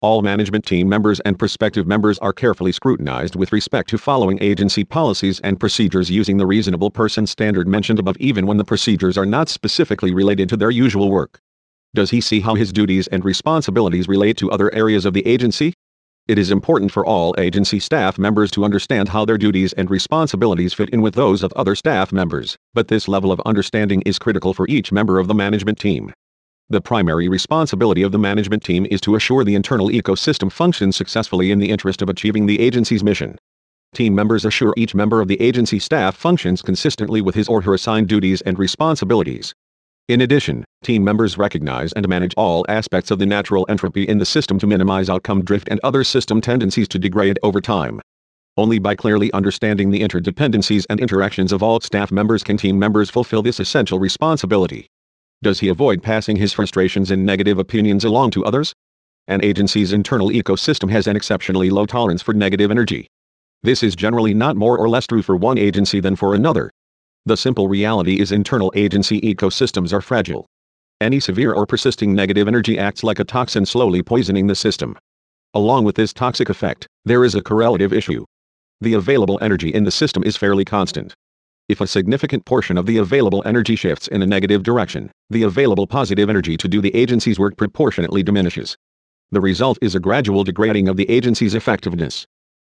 All 0.00 0.22
management 0.22 0.66
team 0.66 0.88
members 0.88 1.20
and 1.20 1.38
prospective 1.38 1.86
members 1.86 2.18
are 2.18 2.32
carefully 2.32 2.72
scrutinized 2.72 3.36
with 3.36 3.52
respect 3.52 3.88
to 3.90 3.98
following 3.98 4.38
agency 4.42 4.84
policies 4.84 5.40
and 5.40 5.58
procedures 5.58 6.10
using 6.10 6.36
the 6.36 6.46
reasonable 6.46 6.90
person 6.90 7.26
standard 7.26 7.66
mentioned 7.66 7.98
above 7.98 8.16
even 8.18 8.46
when 8.46 8.58
the 8.58 8.64
procedures 8.64 9.16
are 9.16 9.24
not 9.24 9.48
specifically 9.48 10.12
related 10.12 10.48
to 10.50 10.56
their 10.56 10.70
usual 10.70 11.10
work. 11.10 11.38
Does 11.94 12.10
he 12.10 12.20
see 12.20 12.40
how 12.40 12.54
his 12.54 12.72
duties 12.72 13.06
and 13.06 13.24
responsibilities 13.24 14.08
relate 14.08 14.36
to 14.38 14.50
other 14.50 14.74
areas 14.74 15.04
of 15.04 15.14
the 15.14 15.26
agency? 15.26 15.72
It 16.26 16.38
is 16.38 16.50
important 16.50 16.90
for 16.90 17.04
all 17.04 17.34
agency 17.38 17.78
staff 17.78 18.18
members 18.18 18.50
to 18.52 18.64
understand 18.64 19.10
how 19.10 19.24
their 19.24 19.38
duties 19.38 19.74
and 19.74 19.90
responsibilities 19.90 20.72
fit 20.74 20.90
in 20.90 21.02
with 21.02 21.14
those 21.14 21.42
of 21.42 21.52
other 21.52 21.74
staff 21.74 22.12
members, 22.12 22.56
but 22.72 22.88
this 22.88 23.08
level 23.08 23.30
of 23.30 23.40
understanding 23.46 24.02
is 24.02 24.18
critical 24.18 24.54
for 24.54 24.66
each 24.68 24.90
member 24.90 25.18
of 25.18 25.28
the 25.28 25.34
management 25.34 25.78
team. 25.78 26.12
The 26.70 26.80
primary 26.80 27.28
responsibility 27.28 28.02
of 28.02 28.12
the 28.12 28.18
management 28.18 28.64
team 28.64 28.86
is 28.90 29.02
to 29.02 29.16
assure 29.16 29.44
the 29.44 29.54
internal 29.54 29.90
ecosystem 29.90 30.50
functions 30.50 30.96
successfully 30.96 31.50
in 31.50 31.58
the 31.58 31.68
interest 31.68 32.00
of 32.00 32.08
achieving 32.08 32.46
the 32.46 32.58
agency's 32.58 33.04
mission. 33.04 33.36
Team 33.94 34.14
members 34.14 34.46
assure 34.46 34.72
each 34.74 34.94
member 34.94 35.20
of 35.20 35.28
the 35.28 35.38
agency 35.42 35.78
staff 35.78 36.16
functions 36.16 36.62
consistently 36.62 37.20
with 37.20 37.34
his 37.34 37.48
or 37.48 37.60
her 37.60 37.74
assigned 37.74 38.08
duties 38.08 38.40
and 38.40 38.58
responsibilities. 38.58 39.52
In 40.08 40.22
addition, 40.22 40.64
team 40.82 41.04
members 41.04 41.36
recognize 41.36 41.92
and 41.92 42.08
manage 42.08 42.32
all 42.34 42.64
aspects 42.66 43.10
of 43.10 43.18
the 43.18 43.26
natural 43.26 43.66
entropy 43.68 44.04
in 44.04 44.16
the 44.16 44.24
system 44.24 44.58
to 44.58 44.66
minimize 44.66 45.10
outcome 45.10 45.44
drift 45.44 45.68
and 45.70 45.80
other 45.84 46.02
system 46.02 46.40
tendencies 46.40 46.88
to 46.88 46.98
degrade 46.98 47.38
over 47.42 47.60
time. 47.60 48.00
Only 48.56 48.78
by 48.78 48.94
clearly 48.94 49.30
understanding 49.32 49.90
the 49.90 50.00
interdependencies 50.00 50.86
and 50.88 50.98
interactions 50.98 51.52
of 51.52 51.62
all 51.62 51.80
staff 51.80 52.10
members 52.10 52.42
can 52.42 52.56
team 52.56 52.78
members 52.78 53.10
fulfill 53.10 53.42
this 53.42 53.60
essential 53.60 53.98
responsibility. 53.98 54.88
Does 55.44 55.60
he 55.60 55.68
avoid 55.68 56.02
passing 56.02 56.36
his 56.36 56.54
frustrations 56.54 57.10
and 57.10 57.26
negative 57.26 57.58
opinions 57.58 58.02
along 58.02 58.30
to 58.30 58.46
others? 58.46 58.72
An 59.28 59.44
agency's 59.44 59.92
internal 59.92 60.30
ecosystem 60.30 60.90
has 60.90 61.06
an 61.06 61.16
exceptionally 61.16 61.68
low 61.68 61.84
tolerance 61.84 62.22
for 62.22 62.32
negative 62.32 62.70
energy. 62.70 63.08
This 63.62 63.82
is 63.82 63.94
generally 63.94 64.32
not 64.32 64.56
more 64.56 64.78
or 64.78 64.88
less 64.88 65.06
true 65.06 65.20
for 65.20 65.36
one 65.36 65.58
agency 65.58 66.00
than 66.00 66.16
for 66.16 66.34
another. 66.34 66.70
The 67.26 67.36
simple 67.36 67.68
reality 67.68 68.20
is 68.20 68.32
internal 68.32 68.72
agency 68.74 69.20
ecosystems 69.20 69.92
are 69.92 70.00
fragile. 70.00 70.46
Any 71.02 71.20
severe 71.20 71.52
or 71.52 71.66
persisting 71.66 72.14
negative 72.14 72.48
energy 72.48 72.78
acts 72.78 73.04
like 73.04 73.18
a 73.18 73.24
toxin 73.24 73.66
slowly 73.66 74.02
poisoning 74.02 74.46
the 74.46 74.54
system. 74.54 74.96
Along 75.52 75.84
with 75.84 75.96
this 75.96 76.14
toxic 76.14 76.48
effect, 76.48 76.86
there 77.04 77.22
is 77.22 77.34
a 77.34 77.42
correlative 77.42 77.92
issue. 77.92 78.24
The 78.80 78.94
available 78.94 79.38
energy 79.42 79.74
in 79.74 79.84
the 79.84 79.90
system 79.90 80.24
is 80.24 80.38
fairly 80.38 80.64
constant. 80.64 81.12
If 81.66 81.80
a 81.80 81.86
significant 81.86 82.44
portion 82.44 82.76
of 82.76 82.84
the 82.84 82.98
available 82.98 83.42
energy 83.46 83.74
shifts 83.74 84.06
in 84.08 84.20
a 84.20 84.26
negative 84.26 84.62
direction, 84.62 85.10
the 85.30 85.44
available 85.44 85.86
positive 85.86 86.28
energy 86.28 86.58
to 86.58 86.68
do 86.68 86.82
the 86.82 86.94
agency's 86.94 87.38
work 87.38 87.56
proportionately 87.56 88.22
diminishes. 88.22 88.76
The 89.30 89.40
result 89.40 89.78
is 89.80 89.94
a 89.94 90.00
gradual 90.00 90.44
degrading 90.44 90.88
of 90.88 90.98
the 90.98 91.08
agency's 91.08 91.54
effectiveness. 91.54 92.26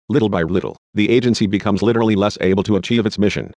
Little 0.09 0.29
by 0.29 0.43
little, 0.43 0.77
the 0.93 1.09
agency 1.09 1.47
becomes 1.47 1.81
literally 1.81 2.15
less 2.15 2.37
able 2.39 2.61
to 2.63 2.75
achieve 2.75 3.07
its 3.07 3.17
mission. 3.17 3.51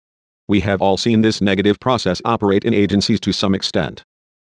We 0.47 0.59
have 0.59 0.83
all 0.83 0.97
seen 0.97 1.21
this 1.21 1.41
negative 1.41 1.79
process 1.79 2.21
operate 2.25 2.63
in 2.63 2.75
agencies 2.75 3.19
to 3.21 3.33
some 3.33 3.55
extent. 3.55 4.03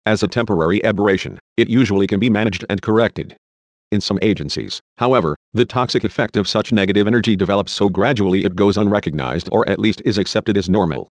As 0.06 0.22
a 0.22 0.28
temporary 0.28 0.82
aberration, 0.82 1.38
it 1.58 1.68
usually 1.68 2.06
can 2.06 2.20
be 2.20 2.30
managed 2.30 2.64
and 2.70 2.80
corrected. 2.80 3.36
In 3.90 4.00
some 4.00 4.20
agencies, 4.22 4.80
however, 4.98 5.34
the 5.52 5.64
toxic 5.64 6.04
effect 6.04 6.36
of 6.36 6.46
such 6.46 6.72
negative 6.72 7.08
energy 7.08 7.34
develops 7.34 7.72
so 7.72 7.88
gradually 7.88 8.44
it 8.44 8.54
goes 8.54 8.76
unrecognized 8.76 9.48
or 9.50 9.68
at 9.68 9.80
least 9.80 10.00
is 10.04 10.16
accepted 10.16 10.56
as 10.56 10.68
normal. 10.68 11.08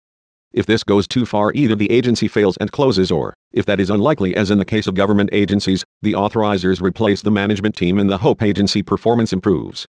If 0.53 0.65
this 0.65 0.85
goes 0.85 1.05
too 1.05 1.25
far 1.25 1.51
either 1.53 1.75
the 1.75 1.91
agency 1.91 2.29
fails 2.29 2.55
and 2.57 2.71
closes 2.71 3.11
or, 3.11 3.33
if 3.51 3.65
that 3.65 3.81
is 3.81 3.89
unlikely 3.89 4.33
as 4.33 4.49
in 4.49 4.59
the 4.59 4.65
case 4.65 4.87
of 4.87 4.95
government 4.95 5.29
agencies, 5.33 5.83
the 6.01 6.13
authorizers 6.13 6.81
replace 6.81 7.21
the 7.21 7.31
management 7.31 7.75
team 7.75 7.99
and 7.99 8.09
the 8.09 8.19
hope 8.19 8.41
agency 8.41 8.81
performance 8.81 9.33
improves. 9.33 9.85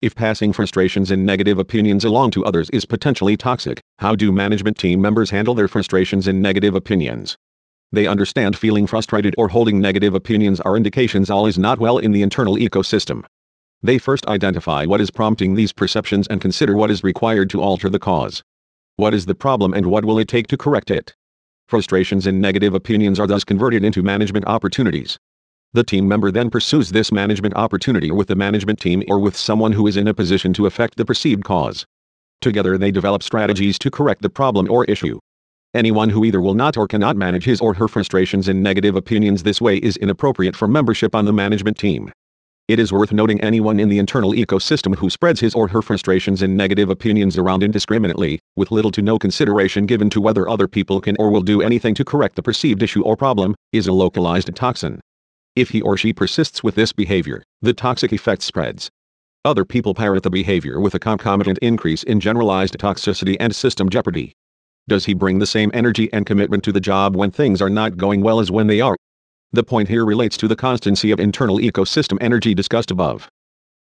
If 0.00 0.14
passing 0.14 0.54
frustrations 0.54 1.10
and 1.10 1.26
negative 1.26 1.58
opinions 1.58 2.06
along 2.06 2.30
to 2.30 2.44
others 2.46 2.70
is 2.70 2.86
potentially 2.86 3.36
toxic, 3.36 3.82
how 3.98 4.16
do 4.16 4.32
management 4.32 4.78
team 4.78 5.02
members 5.02 5.28
handle 5.28 5.54
their 5.54 5.68
frustrations 5.68 6.26
and 6.26 6.40
negative 6.40 6.74
opinions? 6.74 7.36
They 7.92 8.06
understand 8.06 8.56
feeling 8.56 8.86
frustrated 8.86 9.34
or 9.36 9.48
holding 9.48 9.80
negative 9.80 10.14
opinions 10.14 10.60
are 10.60 10.76
indications 10.76 11.28
all 11.28 11.46
is 11.46 11.58
not 11.58 11.80
well 11.80 11.98
in 11.98 12.12
the 12.12 12.22
internal 12.22 12.56
ecosystem. 12.56 13.24
They 13.82 13.98
first 13.98 14.26
identify 14.26 14.84
what 14.84 15.00
is 15.00 15.10
prompting 15.10 15.54
these 15.54 15.72
perceptions 15.72 16.28
and 16.28 16.40
consider 16.40 16.76
what 16.76 16.90
is 16.90 17.02
required 17.02 17.50
to 17.50 17.62
alter 17.62 17.88
the 17.88 17.98
cause. 17.98 18.42
What 18.96 19.12
is 19.12 19.26
the 19.26 19.34
problem 19.34 19.74
and 19.74 19.86
what 19.86 20.04
will 20.04 20.18
it 20.18 20.28
take 20.28 20.46
to 20.48 20.56
correct 20.56 20.90
it? 20.90 21.14
Frustrations 21.66 22.26
and 22.26 22.40
negative 22.40 22.74
opinions 22.74 23.18
are 23.18 23.26
thus 23.26 23.42
converted 23.42 23.82
into 23.82 24.02
management 24.02 24.46
opportunities. 24.46 25.18
The 25.72 25.82
team 25.82 26.06
member 26.06 26.30
then 26.30 26.50
pursues 26.50 26.90
this 26.90 27.10
management 27.10 27.56
opportunity 27.56 28.10
with 28.10 28.28
the 28.28 28.36
management 28.36 28.80
team 28.80 29.02
or 29.08 29.18
with 29.18 29.36
someone 29.36 29.72
who 29.72 29.86
is 29.86 29.96
in 29.96 30.06
a 30.06 30.14
position 30.14 30.52
to 30.54 30.66
affect 30.66 30.96
the 30.96 31.04
perceived 31.04 31.44
cause. 31.44 31.86
Together 32.40 32.78
they 32.78 32.90
develop 32.90 33.22
strategies 33.22 33.78
to 33.80 33.90
correct 33.90 34.22
the 34.22 34.30
problem 34.30 34.70
or 34.70 34.84
issue. 34.84 35.18
Anyone 35.72 36.10
who 36.10 36.24
either 36.24 36.40
will 36.40 36.54
not 36.54 36.76
or 36.76 36.88
cannot 36.88 37.16
manage 37.16 37.44
his 37.44 37.60
or 37.60 37.74
her 37.74 37.86
frustrations 37.86 38.48
and 38.48 38.60
negative 38.60 38.96
opinions 38.96 39.44
this 39.44 39.60
way 39.60 39.76
is 39.76 39.96
inappropriate 39.98 40.56
for 40.56 40.66
membership 40.66 41.14
on 41.14 41.26
the 41.26 41.32
management 41.32 41.78
team. 41.78 42.10
It 42.66 42.80
is 42.80 42.92
worth 42.92 43.12
noting 43.12 43.40
anyone 43.40 43.78
in 43.78 43.88
the 43.88 44.00
internal 44.00 44.32
ecosystem 44.32 44.96
who 44.96 45.08
spreads 45.08 45.38
his 45.38 45.54
or 45.54 45.68
her 45.68 45.80
frustrations 45.80 46.42
and 46.42 46.56
negative 46.56 46.90
opinions 46.90 47.38
around 47.38 47.62
indiscriminately, 47.62 48.40
with 48.56 48.72
little 48.72 48.90
to 48.90 49.02
no 49.02 49.16
consideration 49.16 49.86
given 49.86 50.10
to 50.10 50.20
whether 50.20 50.48
other 50.48 50.66
people 50.66 51.00
can 51.00 51.14
or 51.20 51.30
will 51.30 51.40
do 51.40 51.62
anything 51.62 51.94
to 51.94 52.04
correct 52.04 52.34
the 52.34 52.42
perceived 52.42 52.82
issue 52.82 53.02
or 53.02 53.16
problem, 53.16 53.54
is 53.72 53.86
a 53.86 53.92
localized 53.92 54.52
toxin. 54.56 55.00
If 55.54 55.70
he 55.70 55.80
or 55.80 55.96
she 55.96 56.12
persists 56.12 56.64
with 56.64 56.74
this 56.74 56.92
behavior, 56.92 57.44
the 57.62 57.74
toxic 57.74 58.12
effect 58.12 58.42
spreads. 58.42 58.90
Other 59.44 59.64
people 59.64 59.94
pirate 59.94 60.24
the 60.24 60.30
behavior 60.30 60.80
with 60.80 60.96
a 60.96 60.98
concomitant 60.98 61.58
increase 61.62 62.02
in 62.02 62.18
generalized 62.18 62.76
toxicity 62.78 63.36
and 63.38 63.54
system 63.54 63.88
jeopardy. 63.88 64.32
Does 64.88 65.04
he 65.04 65.14
bring 65.14 65.38
the 65.38 65.46
same 65.46 65.70
energy 65.72 66.12
and 66.12 66.26
commitment 66.26 66.64
to 66.64 66.72
the 66.72 66.80
job 66.80 67.16
when 67.16 67.30
things 67.30 67.62
are 67.62 67.70
not 67.70 67.96
going 67.96 68.22
well 68.22 68.40
as 68.40 68.50
when 68.50 68.66
they 68.66 68.80
are? 68.80 68.96
The 69.52 69.62
point 69.62 69.88
here 69.88 70.04
relates 70.04 70.36
to 70.38 70.48
the 70.48 70.56
constancy 70.56 71.10
of 71.10 71.20
internal 71.20 71.58
ecosystem 71.58 72.18
energy 72.20 72.54
discussed 72.54 72.90
above. 72.90 73.28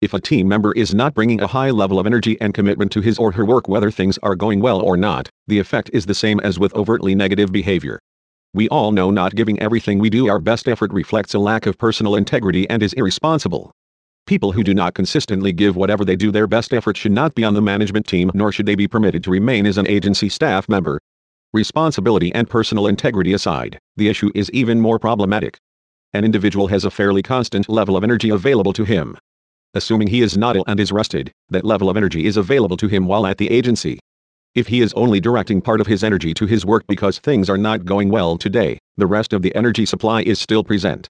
If 0.01 0.15
a 0.15 0.21
team 0.21 0.47
member 0.47 0.73
is 0.73 0.95
not 0.95 1.15
bringing 1.15 1.41
a 1.41 1.47
high 1.47 1.71
level 1.71 1.99
of 1.99 2.07
energy 2.07 2.41
and 2.41 2.55
commitment 2.55 2.93
to 2.93 3.01
his 3.01 3.19
or 3.19 3.33
her 3.33 3.45
work 3.45 3.69
whether 3.69 3.91
things 3.91 4.17
are 4.23 4.37
going 4.37 4.61
well 4.61 4.81
or 4.81 4.97
not, 4.97 5.29
the 5.47 5.59
effect 5.59 5.91
is 5.93 6.07
the 6.07 6.15
same 6.15 6.41
as 6.41 6.59
with 6.59 6.75
overtly 6.75 7.15
negative 7.15 7.51
behavior. 7.51 7.99
We 8.55 8.69
all 8.69 8.93
know 8.93 9.11
not 9.11 9.35
giving 9.35 9.61
everything 9.61 9.99
we 9.99 10.09
do 10.09 10.29
our 10.29 10.39
best 10.39 10.69
effort 10.69 10.93
reflects 10.93 11.35
a 11.35 11.39
lack 11.39 11.67
of 11.67 11.77
personal 11.79 12.17
integrity 12.17 12.69
and 12.71 12.83
is 12.83 12.93
irresponsible. 12.93 13.73
People 14.29 14.53
who 14.53 14.63
do 14.63 14.75
not 14.75 14.93
consistently 14.93 15.53
give 15.53 15.75
whatever 15.75 16.05
they 16.05 16.15
do 16.15 16.31
their 16.31 16.47
best 16.47 16.75
effort 16.75 16.99
should 16.99 17.13
not 17.13 17.35
be 17.35 17.45
on 17.45 17.55
the 17.55 17.63
management 17.63 18.07
team 18.07 18.31
nor 18.35 18.53
should 18.53 18.67
they 18.67 18.75
be 18.75 18.87
permitted 18.87 19.25
to 19.25 19.31
remain 19.31 19.65
as 19.65 19.79
an 19.79 19.89
agency 19.89 20.29
staff 20.29 20.69
member. 20.69 21.01
Responsibility 21.55 22.31
and 22.35 22.51
personal 22.51 22.89
integrity 22.89 23.33
aside, 23.33 23.79
the 23.97 24.07
issue 24.07 24.31
is 24.35 24.51
even 24.51 24.83
more 24.83 24.99
problematic. 24.99 25.59
An 26.13 26.27
individual 26.27 26.67
has 26.67 26.85
a 26.85 26.91
fairly 26.91 27.23
constant 27.23 27.71
level 27.71 27.97
of 27.97 28.05
energy 28.05 28.29
available 28.29 28.75
to 28.75 28.85
him. 28.85 29.17
Assuming 29.73 30.09
he 30.09 30.21
is 30.21 30.37
not 30.37 30.57
ill 30.57 30.65
and 30.67 30.79
is 30.79 30.93
rested, 30.93 31.33
that 31.49 31.65
level 31.65 31.89
of 31.89 31.97
energy 31.97 32.27
is 32.27 32.37
available 32.37 32.77
to 32.77 32.87
him 32.87 33.07
while 33.07 33.27
at 33.27 33.39
the 33.39 33.51
agency. 33.51 33.99
If 34.55 34.67
he 34.67 34.83
is 34.83 34.93
only 34.93 35.21
directing 35.21 35.63
part 35.63 35.81
of 35.81 35.87
his 35.87 36.05
energy 36.05 36.35
to 36.35 36.45
his 36.45 36.67
work 36.67 36.87
because 36.87 37.19
things 37.19 37.49
are 37.49 37.57
not 37.57 37.87
going 37.87 38.11
well 38.11 38.37
today, 38.37 38.79
the 38.99 39.07
rest 39.07 39.33
of 39.33 39.41
the 39.41 39.55
energy 39.55 39.87
supply 39.87 40.21
is 40.21 40.39
still 40.39 40.65
present. 40.65 41.09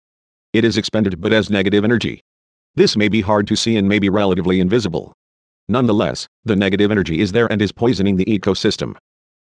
It 0.53 0.65
is 0.65 0.79
expended 0.79 1.21
but 1.21 1.33
as 1.33 1.51
negative 1.51 1.83
energy. 1.83 2.23
This 2.75 2.97
may 2.97 3.09
be 3.09 3.21
hard 3.21 3.47
to 3.49 3.57
see 3.57 3.77
and 3.77 3.89
may 3.89 3.99
be 3.99 4.09
relatively 4.09 4.61
invisible. 4.61 5.13
Nonetheless, 5.69 6.27
the 6.45 6.57
negative 6.57 6.91
energy 6.91 7.21
is 7.21 7.33
there 7.33 7.51
and 7.53 7.61
is 7.61 7.73
poisoning 7.73 8.17
the 8.17 8.25
ecosystem. 8.25 8.97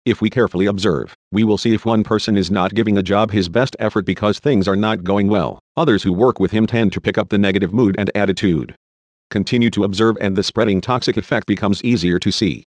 If 0.07 0.21
we 0.21 0.31
carefully 0.31 0.67
observe, 0.67 1.15
we 1.31 1.45
will 1.45 1.59
see 1.59 1.75
if 1.75 1.85
one 1.85 2.03
person 2.03 2.37
is 2.37 2.51
not 2.51 2.75
giving 2.75 2.97
a 2.97 3.03
job 3.03 3.31
his 3.31 3.49
best 3.49 3.77
effort 3.79 4.07
because 4.07 4.39
things 4.39 4.67
are 4.67 4.77
not 4.77 5.05
going 5.05 5.29
well, 5.29 5.59
others 5.77 6.03
who 6.03 6.13
work 6.13 6.41
with 6.41 6.51
him 6.51 6.67
tend 6.67 6.93
to 6.95 7.01
pick 7.01 7.19
up 7.19 7.29
the 7.29 7.39
negative 7.39 7.73
mood 7.73 7.97
and 7.99 8.11
attitude. 8.15 8.75
Continue 9.31 9.71
to 9.71 9.85
observe 9.85 10.17
and 10.21 10.37
the 10.37 10.43
spreading 10.43 10.81
toxic 10.81 11.17
effect 11.17 11.47
becomes 11.47 11.85
easier 11.85 12.19
to 12.19 12.33
see. 12.33 12.65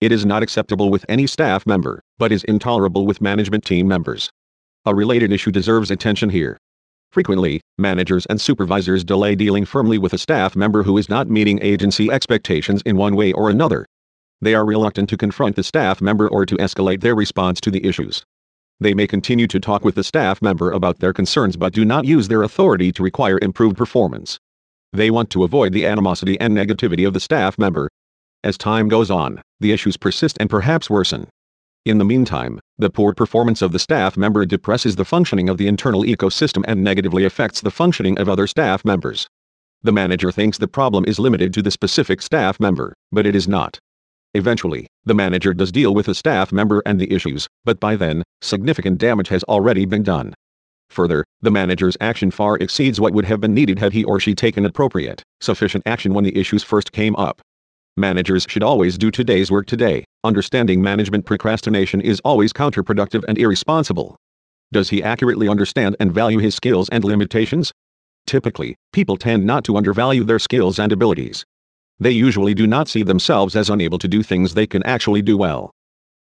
It 0.00 0.10
is 0.10 0.26
not 0.26 0.42
acceptable 0.42 0.90
with 0.90 1.06
any 1.08 1.28
staff 1.28 1.64
member, 1.64 2.02
but 2.18 2.32
is 2.32 2.42
intolerable 2.44 3.06
with 3.06 3.20
management 3.20 3.64
team 3.64 3.86
members. 3.86 4.30
A 4.84 4.94
related 4.94 5.30
issue 5.30 5.52
deserves 5.52 5.92
attention 5.92 6.30
here. 6.30 6.58
Frequently, 7.12 7.60
managers 7.76 8.24
and 8.26 8.40
supervisors 8.40 9.04
delay 9.04 9.34
dealing 9.34 9.66
firmly 9.66 9.98
with 9.98 10.14
a 10.14 10.18
staff 10.18 10.56
member 10.56 10.82
who 10.82 10.96
is 10.96 11.10
not 11.10 11.28
meeting 11.28 11.58
agency 11.60 12.10
expectations 12.10 12.80
in 12.86 12.96
one 12.96 13.14
way 13.14 13.34
or 13.34 13.50
another. 13.50 13.84
They 14.40 14.54
are 14.54 14.64
reluctant 14.64 15.10
to 15.10 15.18
confront 15.18 15.56
the 15.56 15.62
staff 15.62 16.00
member 16.00 16.26
or 16.26 16.46
to 16.46 16.56
escalate 16.56 17.02
their 17.02 17.14
response 17.14 17.60
to 17.60 17.70
the 17.70 17.86
issues. 17.86 18.24
They 18.80 18.94
may 18.94 19.06
continue 19.06 19.46
to 19.48 19.60
talk 19.60 19.84
with 19.84 19.94
the 19.94 20.02
staff 20.02 20.40
member 20.40 20.72
about 20.72 21.00
their 21.00 21.12
concerns 21.12 21.58
but 21.58 21.74
do 21.74 21.84
not 21.84 22.06
use 22.06 22.28
their 22.28 22.42
authority 22.42 22.90
to 22.92 23.02
require 23.02 23.38
improved 23.42 23.76
performance. 23.76 24.38
They 24.94 25.10
want 25.10 25.28
to 25.30 25.44
avoid 25.44 25.74
the 25.74 25.86
animosity 25.86 26.40
and 26.40 26.56
negativity 26.56 27.06
of 27.06 27.12
the 27.12 27.20
staff 27.20 27.58
member. 27.58 27.90
As 28.42 28.56
time 28.56 28.88
goes 28.88 29.10
on, 29.10 29.42
the 29.60 29.72
issues 29.72 29.98
persist 29.98 30.38
and 30.40 30.48
perhaps 30.48 30.88
worsen. 30.88 31.28
In 31.84 31.98
the 31.98 32.04
meantime, 32.04 32.60
the 32.78 32.90
poor 32.90 33.12
performance 33.12 33.60
of 33.60 33.72
the 33.72 33.78
staff 33.80 34.16
member 34.16 34.46
depresses 34.46 34.94
the 34.94 35.04
functioning 35.04 35.48
of 35.48 35.58
the 35.58 35.66
internal 35.66 36.04
ecosystem 36.04 36.62
and 36.68 36.84
negatively 36.84 37.24
affects 37.24 37.60
the 37.60 37.72
functioning 37.72 38.16
of 38.20 38.28
other 38.28 38.46
staff 38.46 38.84
members. 38.84 39.26
The 39.82 39.90
manager 39.90 40.30
thinks 40.30 40.58
the 40.58 40.68
problem 40.68 41.04
is 41.08 41.18
limited 41.18 41.52
to 41.54 41.62
the 41.62 41.72
specific 41.72 42.22
staff 42.22 42.60
member, 42.60 42.94
but 43.10 43.26
it 43.26 43.34
is 43.34 43.48
not. 43.48 43.80
Eventually, 44.32 44.86
the 45.04 45.14
manager 45.14 45.52
does 45.52 45.72
deal 45.72 45.92
with 45.92 46.06
the 46.06 46.14
staff 46.14 46.52
member 46.52 46.84
and 46.86 47.00
the 47.00 47.12
issues, 47.12 47.48
but 47.64 47.80
by 47.80 47.96
then, 47.96 48.22
significant 48.40 48.98
damage 48.98 49.28
has 49.28 49.42
already 49.44 49.84
been 49.84 50.04
done. 50.04 50.34
Further, 50.90 51.24
the 51.40 51.50
manager's 51.50 51.96
action 52.00 52.30
far 52.30 52.56
exceeds 52.58 53.00
what 53.00 53.12
would 53.12 53.24
have 53.24 53.40
been 53.40 53.54
needed 53.54 53.80
had 53.80 53.92
he 53.92 54.04
or 54.04 54.20
she 54.20 54.36
taken 54.36 54.64
appropriate, 54.64 55.24
sufficient 55.40 55.82
action 55.84 56.14
when 56.14 56.22
the 56.22 56.38
issues 56.38 56.62
first 56.62 56.92
came 56.92 57.16
up. 57.16 57.40
Managers 57.96 58.46
should 58.48 58.62
always 58.62 58.96
do 58.96 59.10
today's 59.10 59.50
work 59.50 59.66
today. 59.66 60.04
Understanding 60.24 60.80
management 60.80 61.26
procrastination 61.26 62.00
is 62.00 62.20
always 62.20 62.52
counterproductive 62.52 63.24
and 63.26 63.36
irresponsible. 63.38 64.14
Does 64.70 64.90
he 64.90 65.02
accurately 65.02 65.48
understand 65.48 65.96
and 65.98 66.14
value 66.14 66.38
his 66.38 66.54
skills 66.54 66.88
and 66.90 67.02
limitations? 67.02 67.72
Typically, 68.24 68.76
people 68.92 69.16
tend 69.16 69.44
not 69.44 69.64
to 69.64 69.76
undervalue 69.76 70.22
their 70.22 70.38
skills 70.38 70.78
and 70.78 70.92
abilities. 70.92 71.44
They 71.98 72.12
usually 72.12 72.54
do 72.54 72.68
not 72.68 72.86
see 72.86 73.02
themselves 73.02 73.56
as 73.56 73.68
unable 73.68 73.98
to 73.98 74.06
do 74.06 74.22
things 74.22 74.54
they 74.54 74.66
can 74.66 74.84
actually 74.84 75.22
do 75.22 75.36
well. 75.36 75.72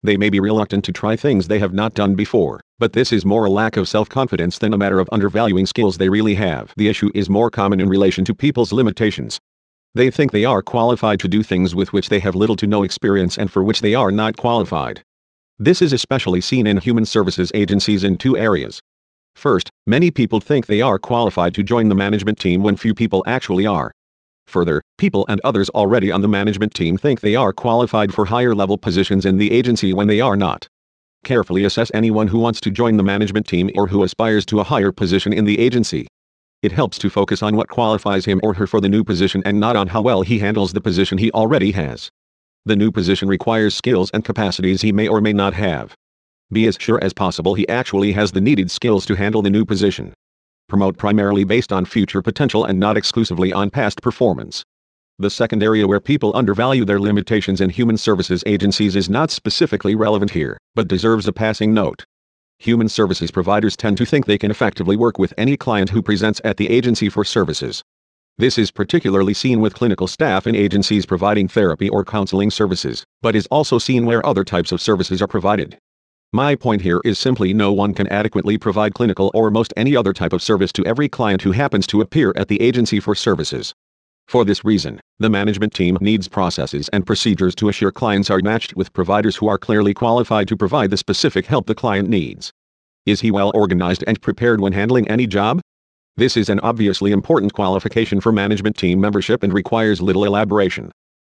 They 0.04 0.16
may 0.16 0.30
be 0.30 0.38
reluctant 0.38 0.84
to 0.84 0.92
try 0.92 1.16
things 1.16 1.48
they 1.48 1.58
have 1.58 1.74
not 1.74 1.94
done 1.94 2.14
before, 2.14 2.60
but 2.78 2.92
this 2.92 3.12
is 3.12 3.24
more 3.24 3.46
a 3.46 3.50
lack 3.50 3.76
of 3.76 3.88
self-confidence 3.88 4.58
than 4.58 4.72
a 4.72 4.78
matter 4.78 5.00
of 5.00 5.08
undervaluing 5.10 5.66
skills 5.66 5.98
they 5.98 6.08
really 6.08 6.36
have. 6.36 6.72
The 6.76 6.86
issue 6.86 7.10
is 7.16 7.28
more 7.28 7.50
common 7.50 7.80
in 7.80 7.88
relation 7.88 8.24
to 8.26 8.34
people's 8.34 8.72
limitations. 8.72 9.40
They 9.98 10.12
think 10.12 10.30
they 10.30 10.44
are 10.44 10.62
qualified 10.62 11.18
to 11.18 11.28
do 11.28 11.42
things 11.42 11.74
with 11.74 11.92
which 11.92 12.08
they 12.08 12.20
have 12.20 12.36
little 12.36 12.54
to 12.54 12.68
no 12.68 12.84
experience 12.84 13.36
and 13.36 13.50
for 13.50 13.64
which 13.64 13.80
they 13.80 13.96
are 13.96 14.12
not 14.12 14.36
qualified. 14.36 15.02
This 15.58 15.82
is 15.82 15.92
especially 15.92 16.40
seen 16.40 16.68
in 16.68 16.76
human 16.76 17.04
services 17.04 17.50
agencies 17.52 18.04
in 18.04 18.16
two 18.16 18.38
areas. 18.38 18.80
First, 19.34 19.70
many 19.88 20.12
people 20.12 20.38
think 20.38 20.66
they 20.66 20.80
are 20.80 21.00
qualified 21.00 21.52
to 21.56 21.64
join 21.64 21.88
the 21.88 21.96
management 21.96 22.38
team 22.38 22.62
when 22.62 22.76
few 22.76 22.94
people 22.94 23.24
actually 23.26 23.66
are. 23.66 23.90
Further, 24.46 24.80
people 24.98 25.26
and 25.28 25.40
others 25.42 25.68
already 25.70 26.12
on 26.12 26.22
the 26.22 26.28
management 26.28 26.74
team 26.74 26.96
think 26.96 27.20
they 27.20 27.34
are 27.34 27.52
qualified 27.52 28.14
for 28.14 28.26
higher 28.26 28.54
level 28.54 28.78
positions 28.78 29.26
in 29.26 29.36
the 29.36 29.50
agency 29.50 29.92
when 29.92 30.06
they 30.06 30.20
are 30.20 30.36
not. 30.36 30.68
Carefully 31.24 31.64
assess 31.64 31.90
anyone 31.92 32.28
who 32.28 32.38
wants 32.38 32.60
to 32.60 32.70
join 32.70 32.98
the 32.98 33.02
management 33.02 33.48
team 33.48 33.68
or 33.74 33.88
who 33.88 34.04
aspires 34.04 34.46
to 34.46 34.60
a 34.60 34.64
higher 34.64 34.92
position 34.92 35.32
in 35.32 35.44
the 35.44 35.58
agency. 35.58 36.06
It 36.62 36.72
helps 36.72 36.98
to 36.98 37.10
focus 37.10 37.42
on 37.42 37.56
what 37.56 37.68
qualifies 37.68 38.24
him 38.24 38.40
or 38.42 38.54
her 38.54 38.66
for 38.66 38.80
the 38.80 38.88
new 38.88 39.04
position 39.04 39.42
and 39.46 39.60
not 39.60 39.76
on 39.76 39.88
how 39.88 40.02
well 40.02 40.22
he 40.22 40.38
handles 40.38 40.72
the 40.72 40.80
position 40.80 41.18
he 41.18 41.30
already 41.32 41.72
has. 41.72 42.10
The 42.64 42.76
new 42.76 42.90
position 42.90 43.28
requires 43.28 43.74
skills 43.74 44.10
and 44.12 44.24
capacities 44.24 44.82
he 44.82 44.92
may 44.92 45.08
or 45.08 45.20
may 45.20 45.32
not 45.32 45.54
have. 45.54 45.94
Be 46.52 46.66
as 46.66 46.76
sure 46.80 47.02
as 47.02 47.12
possible 47.12 47.54
he 47.54 47.68
actually 47.68 48.12
has 48.12 48.32
the 48.32 48.40
needed 48.40 48.70
skills 48.70 49.06
to 49.06 49.14
handle 49.14 49.42
the 49.42 49.50
new 49.50 49.64
position 49.64 50.14
promote 50.68 50.98
primarily 50.98 51.44
based 51.44 51.72
on 51.72 51.84
future 51.84 52.22
potential 52.22 52.64
and 52.64 52.78
not 52.78 52.96
exclusively 52.96 53.52
on 53.52 53.70
past 53.70 54.02
performance. 54.02 54.62
The 55.18 55.30
second 55.30 55.62
area 55.62 55.88
where 55.88 55.98
people 55.98 56.36
undervalue 56.36 56.84
their 56.84 57.00
limitations 57.00 57.60
in 57.60 57.70
human 57.70 57.96
services 57.96 58.44
agencies 58.46 58.94
is 58.94 59.10
not 59.10 59.30
specifically 59.30 59.96
relevant 59.96 60.30
here, 60.30 60.58
but 60.76 60.86
deserves 60.86 61.26
a 61.26 61.32
passing 61.32 61.74
note. 61.74 62.04
Human 62.60 62.88
services 62.88 63.30
providers 63.30 63.76
tend 63.76 63.96
to 63.98 64.04
think 64.04 64.26
they 64.26 64.36
can 64.36 64.50
effectively 64.50 64.96
work 64.96 65.16
with 65.16 65.32
any 65.38 65.56
client 65.56 65.90
who 65.90 66.02
presents 66.02 66.40
at 66.42 66.56
the 66.56 66.68
agency 66.68 67.08
for 67.08 67.24
services. 67.24 67.84
This 68.36 68.58
is 68.58 68.72
particularly 68.72 69.32
seen 69.32 69.60
with 69.60 69.74
clinical 69.74 70.08
staff 70.08 70.44
in 70.44 70.56
agencies 70.56 71.06
providing 71.06 71.46
therapy 71.46 71.88
or 71.88 72.04
counseling 72.04 72.50
services, 72.50 73.04
but 73.22 73.36
is 73.36 73.46
also 73.46 73.78
seen 73.78 74.06
where 74.06 74.26
other 74.26 74.42
types 74.42 74.72
of 74.72 74.80
services 74.80 75.22
are 75.22 75.28
provided. 75.28 75.78
My 76.32 76.56
point 76.56 76.82
here 76.82 77.00
is 77.04 77.16
simply 77.18 77.54
no 77.54 77.72
one 77.72 77.94
can 77.94 78.08
adequately 78.08 78.58
provide 78.58 78.92
clinical 78.92 79.30
or 79.34 79.52
most 79.52 79.72
any 79.76 79.94
other 79.94 80.12
type 80.12 80.32
of 80.32 80.42
service 80.42 80.72
to 80.72 80.84
every 80.84 81.08
client 81.08 81.42
who 81.42 81.52
happens 81.52 81.86
to 81.86 82.00
appear 82.00 82.32
at 82.36 82.48
the 82.48 82.60
agency 82.60 82.98
for 82.98 83.14
services. 83.14 83.72
For 84.28 84.44
this 84.44 84.62
reason, 84.62 85.00
the 85.18 85.30
management 85.30 85.72
team 85.72 85.96
needs 86.02 86.28
processes 86.28 86.90
and 86.90 87.06
procedures 87.06 87.54
to 87.54 87.70
assure 87.70 87.90
clients 87.90 88.28
are 88.28 88.42
matched 88.42 88.76
with 88.76 88.92
providers 88.92 89.36
who 89.36 89.48
are 89.48 89.56
clearly 89.56 89.94
qualified 89.94 90.48
to 90.48 90.56
provide 90.56 90.90
the 90.90 90.98
specific 90.98 91.46
help 91.46 91.66
the 91.66 91.74
client 91.74 92.10
needs. 92.10 92.52
Is 93.06 93.22
he 93.22 93.30
well 93.30 93.50
organized 93.54 94.04
and 94.06 94.20
prepared 94.20 94.60
when 94.60 94.74
handling 94.74 95.08
any 95.08 95.26
job? 95.26 95.62
This 96.18 96.36
is 96.36 96.50
an 96.50 96.60
obviously 96.60 97.10
important 97.10 97.54
qualification 97.54 98.20
for 98.20 98.30
management 98.30 98.76
team 98.76 99.00
membership 99.00 99.42
and 99.42 99.54
requires 99.54 100.02
little 100.02 100.24
elaboration. 100.24 100.92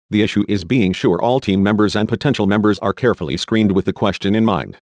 The 0.09 0.21
issue 0.21 0.43
is 0.49 0.65
being 0.65 0.91
sure 0.91 1.21
all 1.21 1.39
team 1.39 1.63
members 1.63 1.95
and 1.95 2.09
potential 2.09 2.45
members 2.45 2.77
are 2.79 2.91
carefully 2.91 3.37
screened 3.37 3.71
with 3.71 3.85
the 3.85 3.93
question 3.93 4.35
in 4.35 4.43
mind. 4.43 4.77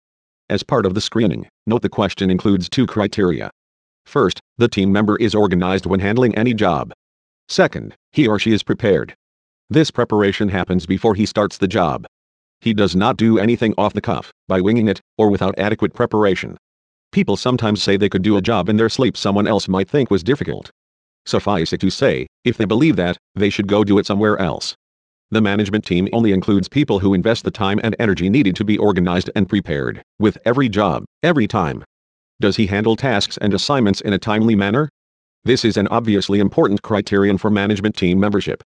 As 0.48 0.62
part 0.62 0.86
of 0.86 0.94
the 0.94 1.00
screening, 1.00 1.48
note 1.66 1.82
the 1.82 1.88
question 1.88 2.30
includes 2.30 2.68
two 2.68 2.86
criteria. 2.86 3.50
First, 4.04 4.38
the 4.58 4.68
team 4.68 4.92
member 4.92 5.16
is 5.16 5.34
organized 5.34 5.86
when 5.86 5.98
handling 5.98 6.36
any 6.36 6.54
job. 6.54 6.92
Second, 7.48 7.94
he 8.12 8.26
or 8.26 8.38
she 8.38 8.52
is 8.52 8.62
prepared. 8.62 9.14
This 9.70 9.90
preparation 9.90 10.48
happens 10.48 10.86
before 10.86 11.14
he 11.14 11.26
starts 11.26 11.58
the 11.58 11.68
job. 11.68 12.06
He 12.60 12.74
does 12.74 12.96
not 12.96 13.16
do 13.16 13.38
anything 13.38 13.74
off 13.76 13.92
the 13.92 14.00
cuff, 14.00 14.32
by 14.48 14.60
winging 14.60 14.88
it, 14.88 15.00
or 15.18 15.30
without 15.30 15.58
adequate 15.58 15.94
preparation. 15.94 16.56
People 17.12 17.36
sometimes 17.36 17.82
say 17.82 17.96
they 17.96 18.08
could 18.08 18.22
do 18.22 18.36
a 18.36 18.42
job 18.42 18.68
in 18.68 18.76
their 18.76 18.88
sleep 18.88 19.16
someone 19.16 19.46
else 19.46 19.68
might 19.68 19.88
think 19.88 20.10
was 20.10 20.22
difficult. 20.22 20.70
Suffice 21.24 21.72
it 21.72 21.80
to 21.80 21.90
say, 21.90 22.26
if 22.44 22.56
they 22.56 22.64
believe 22.64 22.96
that, 22.96 23.16
they 23.34 23.50
should 23.50 23.66
go 23.66 23.84
do 23.84 23.98
it 23.98 24.06
somewhere 24.06 24.38
else. 24.38 24.74
The 25.30 25.40
management 25.40 25.84
team 25.84 26.08
only 26.12 26.32
includes 26.32 26.68
people 26.68 27.00
who 27.00 27.14
invest 27.14 27.42
the 27.42 27.50
time 27.50 27.80
and 27.82 27.96
energy 27.98 28.30
needed 28.30 28.54
to 28.56 28.64
be 28.64 28.78
organized 28.78 29.30
and 29.34 29.48
prepared, 29.48 30.02
with 30.20 30.38
every 30.44 30.68
job, 30.68 31.04
every 31.22 31.48
time. 31.48 31.84
Does 32.40 32.56
he 32.56 32.66
handle 32.66 32.94
tasks 32.94 33.36
and 33.38 33.52
assignments 33.52 34.00
in 34.00 34.12
a 34.12 34.18
timely 34.18 34.54
manner? 34.54 34.88
This 35.46 35.64
is 35.64 35.76
an 35.76 35.86
obviously 35.92 36.40
important 36.40 36.82
criterion 36.82 37.38
for 37.38 37.50
management 37.50 37.96
team 37.96 38.18
membership. 38.18 38.64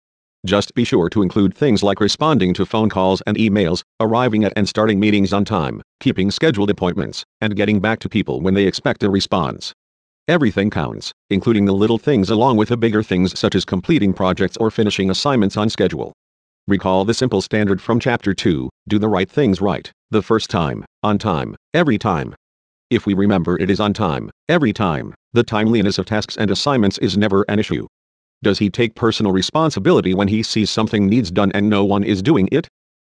Just 0.47 0.75
be 0.75 0.85
sure 0.85 1.11
to 1.11 1.21
include 1.21 1.55
things 1.55 1.83
like 1.83 2.01
responding 2.01 2.55
to 2.55 2.65
phone 2.65 2.89
calls 2.89 3.21
and 3.27 3.37
emails, 3.37 3.83
arriving 4.01 4.43
at 4.43 4.55
and 4.57 4.67
starting 4.67 4.99
meetings 4.99 5.35
on 5.35 5.45
time, 5.45 5.83
keeping 6.01 6.31
scheduled 6.31 6.71
appointments, 6.71 7.27
and 7.43 7.57
getting 7.57 7.79
back 7.79 7.99
to 7.99 8.09
people 8.09 8.41
when 8.41 8.55
they 8.55 8.65
expect 8.67 9.03
a 9.03 9.11
response. 9.11 9.75
Everything 10.29 10.71
counts, 10.71 11.13
including 11.29 11.67
the 11.67 11.75
little 11.75 11.99
things 11.99 12.31
along 12.31 12.57
with 12.57 12.71
the 12.71 12.79
bigger 12.79 13.03
things 13.03 13.39
such 13.39 13.55
as 13.55 13.67
completing 13.67 14.15
projects 14.15 14.57
or 14.57 14.71
finishing 14.71 15.11
assignments 15.11 15.59
on 15.59 15.69
schedule. 15.69 16.15
Recall 16.67 17.05
the 17.05 17.13
simple 17.13 17.43
standard 17.43 17.83
from 17.83 18.01
Chapter 18.01 18.33
2 18.33 18.71
do 18.89 18.99
the 18.99 19.11
right 19.11 19.31
things 19.31 19.61
right, 19.61 19.93
the 20.11 20.23
first 20.23 20.49
time, 20.49 20.87
on 21.03 21.19
time, 21.19 21.55
every 21.75 21.99
time. 21.99 22.35
If 22.93 23.07
we 23.07 23.15
remember 23.15 23.59
it 23.59 23.71
is 23.71 23.81
on 23.81 23.95
time, 23.95 24.31
every 24.51 24.75
time, 24.75 25.15
the 25.33 25.43
timeliness 25.43 25.97
of 25.97 26.05
tasks 26.05 26.37
and 26.37 26.51
assignments 26.51 26.99
is 26.99 27.17
never 27.17 27.43
an 27.49 27.59
issue. 27.59 27.87
Does 28.43 28.59
he 28.59 28.69
take 28.69 28.95
personal 28.95 29.33
responsibility 29.33 30.13
when 30.13 30.29
he 30.29 30.43
sees 30.43 30.69
something 30.69 31.07
needs 31.07 31.31
done 31.31 31.51
and 31.55 31.71
no 31.71 31.87
one 31.87 32.05
is 32.05 32.21
doing 32.21 32.51
it? 32.53 32.69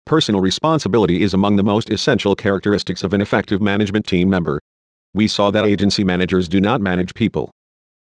Personal 0.05 0.39
responsibility 0.39 1.21
is 1.23 1.33
among 1.33 1.57
the 1.57 1.63
most 1.63 1.89
essential 1.89 2.37
characteristics 2.37 3.03
of 3.03 3.11
an 3.11 3.19
effective 3.19 3.61
management 3.61 4.07
team 4.07 4.29
member. 4.29 4.61
We 5.13 5.27
saw 5.27 5.51
that 5.51 5.65
agency 5.65 6.05
managers 6.05 6.47
do 6.47 6.61
not 6.61 6.79
manage 6.79 7.13
people. 7.13 7.51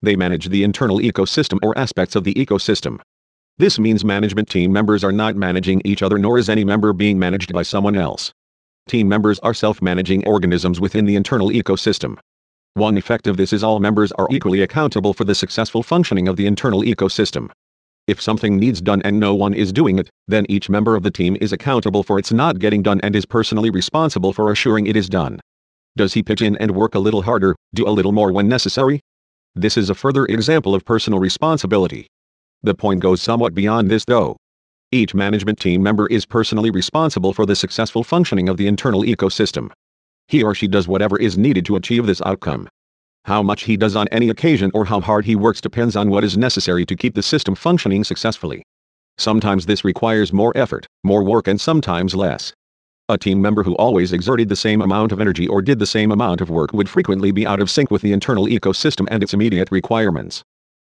They 0.03 0.17
manage 0.17 0.49
the 0.49 0.65
internal 0.65 0.99
ecosystem 0.99 1.61
or 1.63 1.79
aspects 1.79 2.17
of 2.17 2.25
the 2.25 2.35
ecosystem. 2.35 2.99
This 3.59 3.79
means 3.79 4.05
management 4.05 4.49
team 4.49 4.73
members 4.73 5.05
are 5.05 5.13
not 5.13 5.37
managing 5.37 5.83
each 5.85 6.03
other 6.03 6.19
nor 6.19 6.37
is 6.37 6.49
any 6.49 6.65
member 6.65 6.93
being 6.93 7.17
managed 7.17 7.53
by 7.53 7.63
someone 7.63 7.95
else. 7.95 8.33
Team 8.89 9.09
members 9.09 9.39
are 9.41 9.55
self-managing 9.55 10.27
organisms 10.27 10.81
within 10.81 11.05
the 11.05 11.17
internal 11.17 11.51
ecosystem. 11.51 12.19
One 12.75 12.97
effect 12.97 13.27
of 13.27 13.37
this 13.37 13.53
is 13.53 13.65
all 13.65 13.81
members 13.81 14.13
are 14.13 14.29
equally 14.31 14.63
accountable 14.63 15.13
for 15.13 15.25
the 15.25 15.35
successful 15.35 15.83
functioning 15.83 16.29
of 16.29 16.37
the 16.37 16.47
internal 16.47 16.83
ecosystem. 16.83 17.51
If 18.07 18.21
something 18.21 18.57
needs 18.57 18.81
done 18.81 19.03
and 19.03 19.21
no 19.21 19.35
one 19.35 19.55
is 19.55 19.73
doing 19.73 19.99
it, 19.99 20.09
then 20.27 20.47
each 20.49 20.69
member 20.69 20.97
of 20.97 21.03
the 21.03 21.11
team 21.11 21.37
is 21.41 21.53
accountable 21.53 22.03
for 22.03 22.19
its 22.19 22.33
not 22.33 22.59
getting 22.59 22.83
done 22.83 23.01
and 23.03 23.15
is 23.15 23.27
personally 23.27 23.71
responsible 23.71 24.33
for 24.33 24.51
assuring 24.51 24.87
it 24.87 24.97
is 24.97 25.09
done. 25.09 25.41
Does 25.97 26.15
he 26.15 26.23
pitch 26.23 26.43
in 26.43 26.57
and 26.57 26.71
work 26.71 26.95
a 26.95 27.01
little 27.01 27.23
harder, 27.23 27.55
do 27.75 27.87
a 27.87 27.91
little 27.91 28.13
more 28.13 28.33
when 28.33 28.49
necessary? 28.49 29.01
This 29.55 29.77
is 29.77 29.91
a 29.91 29.95
further 29.95 30.25
example 30.27 30.75
of 30.75 30.85
personal 30.85 31.19
responsibility. 31.19 32.07
The 32.63 32.75
point 32.75 33.01
goes 33.01 33.21
somewhat 33.21 33.55
beyond 33.55 33.91
this 33.91 34.05
though. 34.05 34.37
Each 34.93 35.15
management 35.15 35.61
team 35.61 35.85
member 35.85 36.09
is 36.09 36.27
personally 36.27 36.73
responsible 36.73 37.33
for 37.33 37.47
the 37.47 37.55
successful 37.55 38.03
functioning 38.03 38.49
of 38.49 38.57
the 38.57 38.67
internal 38.67 39.05
ecosystem. 39.05 39.71
He 40.27 40.43
or 40.43 40.53
she 40.53 40.67
does 40.67 40.89
whatever 40.89 41.17
is 41.17 41.39
needed 41.39 41.65
to 41.67 41.77
achieve 41.77 42.07
this 42.07 42.21
outcome. 42.27 42.69
How 43.25 43.41
much 43.41 43.63
he 43.63 43.77
does 43.77 43.95
on 43.95 44.09
any 44.09 44.31
occasion 44.31 44.73
or 44.75 44.87
how 44.87 45.01
hard 45.01 45.27
he 45.27 45.37
works 45.37 45.61
depends 45.61 45.95
on 45.95 46.11
what 46.11 46.25
is 46.25 46.37
necessary 46.37 46.85
to 46.87 46.97
keep 46.97 47.15
the 47.15 47.23
system 47.23 47.55
functioning 47.55 48.03
successfully. 48.03 48.65
Sometimes 49.17 49.67
this 49.67 49.85
requires 49.85 50.33
more 50.33 50.53
effort, 50.57 50.89
more 51.05 51.23
work 51.23 51.47
and 51.47 51.61
sometimes 51.61 52.17
less. 52.17 52.53
A 53.09 53.17
team 53.17 53.41
member 53.41 53.63
who 53.63 53.77
always 53.77 54.13
exerted 54.13 54.49
the 54.49 54.57
same 54.57 54.83
amount 54.83 55.13
of 55.13 55.21
energy 55.21 55.47
or 55.47 55.63
did 55.63 55.79
the 55.79 55.87
same 55.87 56.11
amount 56.11 56.41
of 56.41 56.51
work 56.51 56.73
would 56.73 56.89
frequently 56.89 57.31
be 57.31 57.47
out 57.47 57.61
of 57.61 57.71
sync 57.71 57.93
with 57.93 58.03
the 58.03 58.13
internal 58.13 58.47
ecosystem 58.47 59.07
and 59.09 59.23
its 59.23 59.35
immediate 59.35 59.71
requirements. 59.71 60.43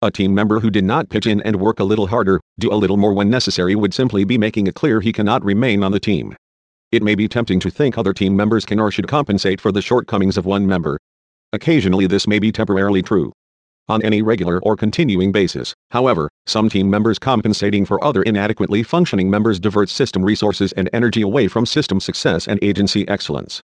A 0.05 0.11
team 0.11 0.35
member 0.35 0.61
who 0.61 0.71
did 0.71 0.85
not 0.85 1.09
pitch 1.09 1.27
in 1.27 1.41
and 1.45 1.57
work 1.57 1.81
a 1.81 1.85
little 1.85 2.09
harder, 2.09 2.39
do 2.59 2.71
a 2.71 2.77
little 2.77 2.99
more 2.99 3.15
when 3.15 3.31
necessary 3.31 3.75
would 3.75 3.95
simply 3.95 4.23
be 4.25 4.37
making 4.37 4.67
it 4.67 4.75
clear 4.75 5.01
he 5.01 5.15
cannot 5.15 5.43
remain 5.43 5.83
on 5.83 5.93
the 5.93 5.99
team. 5.99 6.37
It 6.93 7.03
may 7.03 7.15
be 7.15 7.27
tempting 7.27 7.59
to 7.61 7.71
think 7.71 7.97
other 7.97 8.13
team 8.13 8.37
members 8.37 8.67
can 8.67 8.79
or 8.79 8.91
should 8.91 9.09
compensate 9.09 9.63
for 9.63 9.73
the 9.73 9.81
shortcomings 9.81 10.37
of 10.37 10.45
one 10.45 10.67
member. 10.67 10.99
Occasionally 11.55 12.07
this 12.07 12.27
may 12.27 12.39
be 12.39 12.53
temporarily 12.53 13.01
true. 13.01 13.33
On 13.89 14.03
any 14.03 14.21
regular 14.21 14.59
or 14.61 14.77
continuing 14.77 15.33
basis, 15.33 15.73
however, 15.91 16.29
some 16.45 16.69
team 16.69 16.91
members 16.91 17.19
compensating 17.19 17.87
for 17.87 18.05
other 18.05 18.23
inadequately 18.25 18.83
functioning 18.83 19.31
members 19.31 19.59
divert 19.59 19.89
system 19.89 20.23
resources 20.23 20.73
and 20.73 20.91
energy 20.93 21.23
away 21.23 21.49
from 21.49 21.65
system 21.65 21.99
success 21.99 22.47
and 22.47 22.63
agency 22.63 23.09
excellence. 23.09 23.63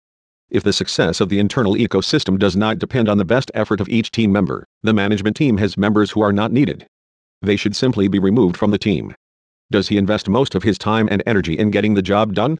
If 0.50 0.64
the 0.64 0.72
success 0.72 1.20
of 1.20 1.28
the 1.28 1.40
internal 1.40 1.76
ecosystem 1.76 2.40
does 2.40 2.56
not 2.56 2.80
depend 2.80 3.10
on 3.10 3.18
the 3.18 3.26
best 3.26 3.52
effort 3.54 3.82
of 3.82 3.90
each 3.90 4.12
team 4.12 4.32
member, 4.32 4.66
the 4.82 4.94
management 4.94 5.36
team 5.36 5.58
has 5.58 5.78
members 5.78 6.12
who 6.12 6.22
are 6.22 6.32
not 6.32 6.54
needed. 6.54 6.88
They 7.42 7.58
should 7.58 7.76
simply 7.76 8.08
be 8.08 8.18
removed 8.18 8.56
from 8.56 8.72
the 8.72 8.78
team. 8.78 9.14
Does 9.70 9.90
he 9.90 9.98
invest 9.98 10.30
most 10.30 10.56
of 10.56 10.64
his 10.64 10.78
time 10.78 11.10
and 11.12 11.22
energy 11.26 11.58
in 11.58 11.72
getting 11.72 11.96
the 11.96 12.02
job 12.02 12.34
done? 12.34 12.58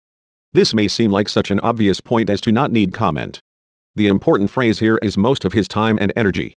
This 0.52 0.74
may 0.74 0.90
seem 0.90 1.12
like 1.12 1.30
such 1.30 1.50
an 1.50 1.62
obvious 1.62 2.02
point 2.02 2.30
as 2.30 2.42
to 2.42 2.52
not 2.52 2.72
need 2.72 2.94
comment. 2.94 3.40
The 3.96 4.08
important 4.08 4.52
phrase 4.52 4.80
here 4.80 5.00
is 5.02 5.18
most 5.18 5.46
of 5.46 5.54
his 5.54 5.68
time 5.70 5.98
and 6.02 6.12
energy. 6.16 6.56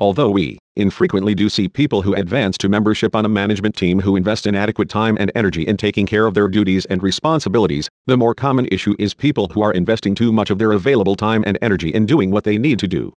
Although 0.00 0.30
we 0.30 0.58
infrequently 0.76 1.34
do 1.34 1.48
see 1.48 1.68
people 1.68 2.02
who 2.02 2.14
advance 2.14 2.56
to 2.58 2.68
membership 2.68 3.16
on 3.16 3.24
a 3.24 3.28
management 3.28 3.74
team 3.74 3.98
who 3.98 4.14
invest 4.14 4.46
inadequate 4.46 4.88
time 4.88 5.16
and 5.18 5.32
energy 5.34 5.66
in 5.66 5.76
taking 5.76 6.06
care 6.06 6.26
of 6.26 6.34
their 6.34 6.46
duties 6.46 6.84
and 6.86 7.02
responsibilities, 7.02 7.88
the 8.06 8.16
more 8.16 8.32
common 8.32 8.68
issue 8.70 8.94
is 9.00 9.12
people 9.12 9.48
who 9.48 9.60
are 9.60 9.72
investing 9.72 10.14
too 10.14 10.32
much 10.32 10.50
of 10.50 10.58
their 10.58 10.70
available 10.70 11.16
time 11.16 11.42
and 11.48 11.58
energy 11.60 11.92
in 11.92 12.06
doing 12.06 12.30
what 12.30 12.44
they 12.44 12.58
need 12.58 12.78
to 12.78 12.86
do. 12.86 13.12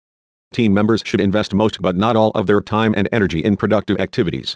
Team 0.53 0.73
members 0.73 1.03
should 1.05 1.21
invest 1.21 1.53
most 1.53 1.79
but 1.83 1.95
not 1.95 2.15
all 2.15 2.31
of 2.31 2.47
their 2.47 2.61
time 2.61 2.95
and 2.97 3.07
energy 3.11 3.43
in 3.43 3.55
productive 3.55 3.99
activities. 3.99 4.55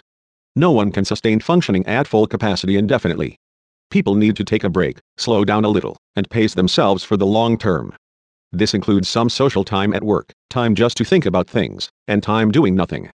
No 0.56 0.72
one 0.72 0.90
can 0.90 1.04
sustain 1.04 1.38
functioning 1.38 1.86
at 1.86 2.08
full 2.08 2.26
capacity 2.26 2.76
indefinitely. 2.76 3.36
People 3.90 4.16
need 4.16 4.34
to 4.34 4.44
take 4.44 4.64
a 4.64 4.68
break, 4.68 4.98
slow 5.16 5.44
down 5.44 5.64
a 5.64 5.68
little, 5.68 5.96
and 6.16 6.28
pace 6.28 6.54
themselves 6.54 7.04
for 7.04 7.16
the 7.16 7.26
long 7.26 7.56
term. 7.56 7.94
This 8.52 8.74
includes 8.74 9.08
some 9.08 9.28
social 9.28 9.64
time 9.64 9.92
at 9.92 10.04
work, 10.04 10.32
time 10.50 10.74
just 10.74 10.96
to 10.98 11.04
think 11.04 11.26
about 11.26 11.48
things, 11.48 11.90
and 12.06 12.22
time 12.22 12.50
doing 12.50 12.74
nothing. 12.74 13.10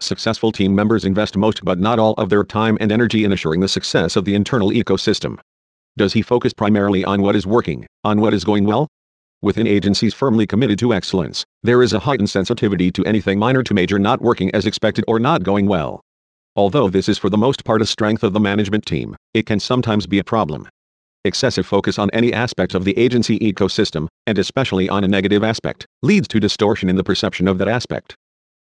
Successful 0.00 0.50
team 0.50 0.74
members 0.74 1.04
invest 1.04 1.36
most 1.36 1.64
but 1.64 1.78
not 1.78 1.98
all 1.98 2.14
of 2.14 2.30
their 2.30 2.42
time 2.42 2.78
and 2.80 2.90
energy 2.90 3.24
in 3.24 3.32
assuring 3.32 3.60
the 3.60 3.68
success 3.68 4.16
of 4.16 4.24
the 4.24 4.34
internal 4.34 4.70
ecosystem. 4.70 5.38
Does 5.96 6.14
he 6.14 6.22
focus 6.22 6.54
primarily 6.54 7.04
on 7.04 7.20
what 7.20 7.36
is 7.36 7.46
working, 7.46 7.86
on 8.04 8.20
what 8.20 8.32
is 8.32 8.44
going 8.44 8.64
well? 8.64 8.88
Within 9.42 9.66
agencies 9.66 10.14
firmly 10.14 10.46
committed 10.46 10.78
to 10.78 10.94
excellence, 10.94 11.44
there 11.62 11.82
is 11.82 11.92
a 11.92 12.00
heightened 12.00 12.30
sensitivity 12.30 12.90
to 12.92 13.04
anything 13.04 13.38
minor 13.38 13.62
to 13.62 13.74
major 13.74 13.98
not 13.98 14.22
working 14.22 14.50
as 14.54 14.66
expected 14.66 15.04
or 15.06 15.18
not 15.18 15.42
going 15.42 15.66
well. 15.66 16.00
Although 16.56 16.88
this 16.88 17.08
is 17.08 17.18
for 17.18 17.30
the 17.30 17.38
most 17.38 17.64
part 17.64 17.82
a 17.82 17.86
strength 17.86 18.22
of 18.22 18.32
the 18.32 18.40
management 18.40 18.86
team, 18.86 19.16
it 19.34 19.46
can 19.46 19.60
sometimes 19.60 20.06
be 20.06 20.18
a 20.18 20.24
problem. 20.24 20.68
Excessive 21.26 21.66
focus 21.66 21.98
on 21.98 22.08
any 22.14 22.32
aspect 22.32 22.74
of 22.74 22.84
the 22.84 22.96
agency 22.96 23.38
ecosystem, 23.40 24.08
and 24.26 24.38
especially 24.38 24.88
on 24.88 25.04
a 25.04 25.08
negative 25.08 25.44
aspect, 25.44 25.84
leads 26.02 26.26
to 26.26 26.40
distortion 26.40 26.88
in 26.88 26.96
the 26.96 27.04
perception 27.04 27.46
of 27.46 27.58
that 27.58 27.68
aspect. 27.68 28.14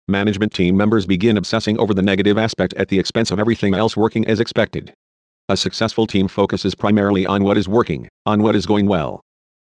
Management 0.08 0.52
team 0.52 0.76
members 0.76 1.06
begin 1.06 1.36
obsessing 1.36 1.78
over 1.78 1.94
the 1.94 2.02
negative 2.02 2.36
aspect 2.36 2.74
at 2.74 2.88
the 2.88 2.98
expense 2.98 3.30
of 3.30 3.38
everything 3.38 3.74
else 3.74 3.96
working 3.96 4.26
as 4.26 4.40
expected. 4.40 4.92
A 5.48 5.56
successful 5.56 6.04
team 6.04 6.26
focuses 6.26 6.74
primarily 6.74 7.24
on 7.26 7.44
what 7.44 7.56
is 7.56 7.68
working, 7.68 8.08
on 8.26 8.42
what 8.42 8.56
is 8.56 8.66
going 8.66 8.88
well. 8.88 9.20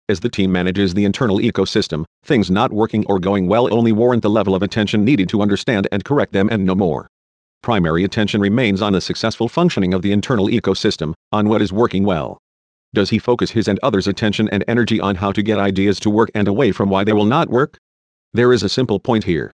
As 0.08 0.18
the 0.18 0.28
team 0.28 0.50
manages 0.50 0.92
the 0.92 1.04
internal 1.04 1.38
ecosystem, 1.38 2.04
things 2.24 2.50
not 2.50 2.72
working 2.72 3.06
or 3.06 3.20
going 3.20 3.46
well 3.46 3.72
only 3.72 3.92
warrant 3.92 4.24
the 4.24 4.30
level 4.30 4.52
of 4.52 4.64
attention 4.64 5.04
needed 5.04 5.28
to 5.28 5.42
understand 5.42 5.86
and 5.92 6.04
correct 6.04 6.32
them 6.32 6.48
and 6.50 6.66
no 6.66 6.74
more. 6.74 7.06
Primary 7.62 8.02
attention 8.02 8.40
remains 8.40 8.82
on 8.82 8.94
the 8.94 9.00
successful 9.00 9.48
functioning 9.48 9.94
of 9.94 10.02
the 10.02 10.10
internal 10.10 10.48
ecosystem, 10.48 11.14
on 11.30 11.48
what 11.48 11.62
is 11.62 11.72
working 11.72 12.02
well. 12.02 12.36
Does 12.92 13.10
he 13.10 13.20
focus 13.20 13.52
his 13.52 13.68
and 13.68 13.78
others' 13.84 14.08
attention 14.08 14.48
and 14.50 14.64
energy 14.66 14.98
on 15.00 15.14
how 15.16 15.30
to 15.30 15.42
get 15.42 15.60
ideas 15.60 16.00
to 16.00 16.10
work 16.10 16.30
and 16.34 16.48
away 16.48 16.72
from 16.72 16.90
why 16.90 17.04
they 17.04 17.12
will 17.12 17.24
not 17.24 17.48
work? 17.48 17.78
There 18.32 18.52
is 18.52 18.64
a 18.64 18.68
simple 18.68 18.98
point 18.98 19.24
here. 19.24 19.52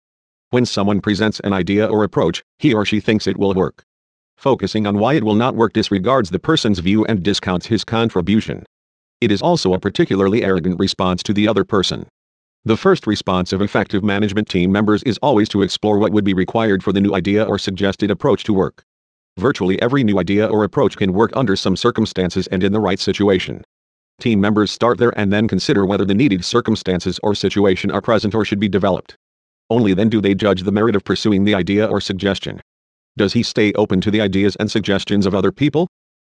When 0.51 0.64
someone 0.64 1.03
presents 1.03 1.40
an 1.40 1.53
idea 1.53 1.87
or 1.87 2.03
approach, 2.03 2.42
he 2.59 2.72
or 2.72 2.87
she 2.87 2.99
thinks 2.99 3.27
it 3.27 3.37
will 3.37 3.53
work. 3.53 3.85
Focusing 4.38 4.87
on 4.87 4.99
why 4.99 5.14
it 5.14 5.25
will 5.25 5.35
not 5.35 5.55
work 5.55 5.75
disregards 5.75 6.31
the 6.31 6.38
person's 6.38 6.79
view 6.79 7.05
and 7.05 7.22
discounts 7.22 7.66
his 7.66 7.85
contribution. 7.85 8.64
It 9.20 9.31
is 9.31 9.42
also 9.42 9.75
a 9.75 9.81
particularly 9.81 10.42
arrogant 10.42 10.79
response 10.79 11.22
to 11.25 11.35
the 11.35 11.46
other 11.46 11.64
person. 11.64 12.07
The 12.64 12.77
first 12.77 13.07
response 13.07 13.53
of 13.53 13.61
effective 13.61 14.03
management 14.03 14.49
team 14.49 14.72
members 14.72 15.03
is 15.03 15.18
always 15.18 15.49
to 15.51 15.62
explore 15.62 15.99
what 15.99 16.12
would 16.12 16.25
be 16.25 16.35
required 16.35 16.83
for 16.83 16.92
the 16.92 17.01
new 17.01 17.14
idea 17.14 17.44
or 17.44 17.59
suggested 17.59 18.11
approach 18.11 18.44
to 18.44 18.55
work. 18.55 18.83
Virtually 19.38 19.81
every 19.83 20.03
new 20.03 20.18
idea 20.18 20.46
or 20.46 20.64
approach 20.64 20.96
can 20.96 21.12
work 21.12 21.31
under 21.35 21.57
some 21.57 21.77
circumstances 21.77 22.46
and 22.46 22.64
in 22.64 22.72
the 22.72 22.81
right 22.81 22.99
situation. 22.99 23.62
Team 24.18 24.40
members 24.40 24.70
start 24.70 24.96
there 24.96 25.12
and 25.18 25.31
then 25.31 25.46
consider 25.46 25.85
whether 25.85 26.07
the 26.07 26.14
needed 26.14 26.42
circumstances 26.42 27.20
or 27.22 27.35
situation 27.35 27.90
are 27.90 28.01
present 28.01 28.35
or 28.35 28.46
should 28.46 28.59
be 28.59 28.68
developed. 28.68 29.14
Only 29.68 29.92
then 29.92 30.09
do 30.09 30.22
they 30.22 30.35
judge 30.35 30.62
the 30.62 30.72
merit 30.72 30.96
of 30.96 31.05
pursuing 31.05 31.44
the 31.44 31.55
idea 31.55 31.87
or 31.87 32.01
suggestion. 32.01 32.62
Does 33.18 33.35
he 33.35 33.42
stay 33.42 33.75
open 33.75 34.01
to 34.01 34.11
the 34.11 34.22
ideas 34.22 34.57
and 34.57 34.70
suggestions 34.70 35.27
of 35.27 35.35
other 35.35 35.53
people? 35.53 35.87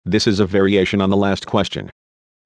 This 0.04 0.28
is 0.28 0.42
a 0.42 0.46
variation 0.46 1.00
on 1.00 1.10
the 1.10 1.18
last 1.18 1.48
question. 1.48 1.90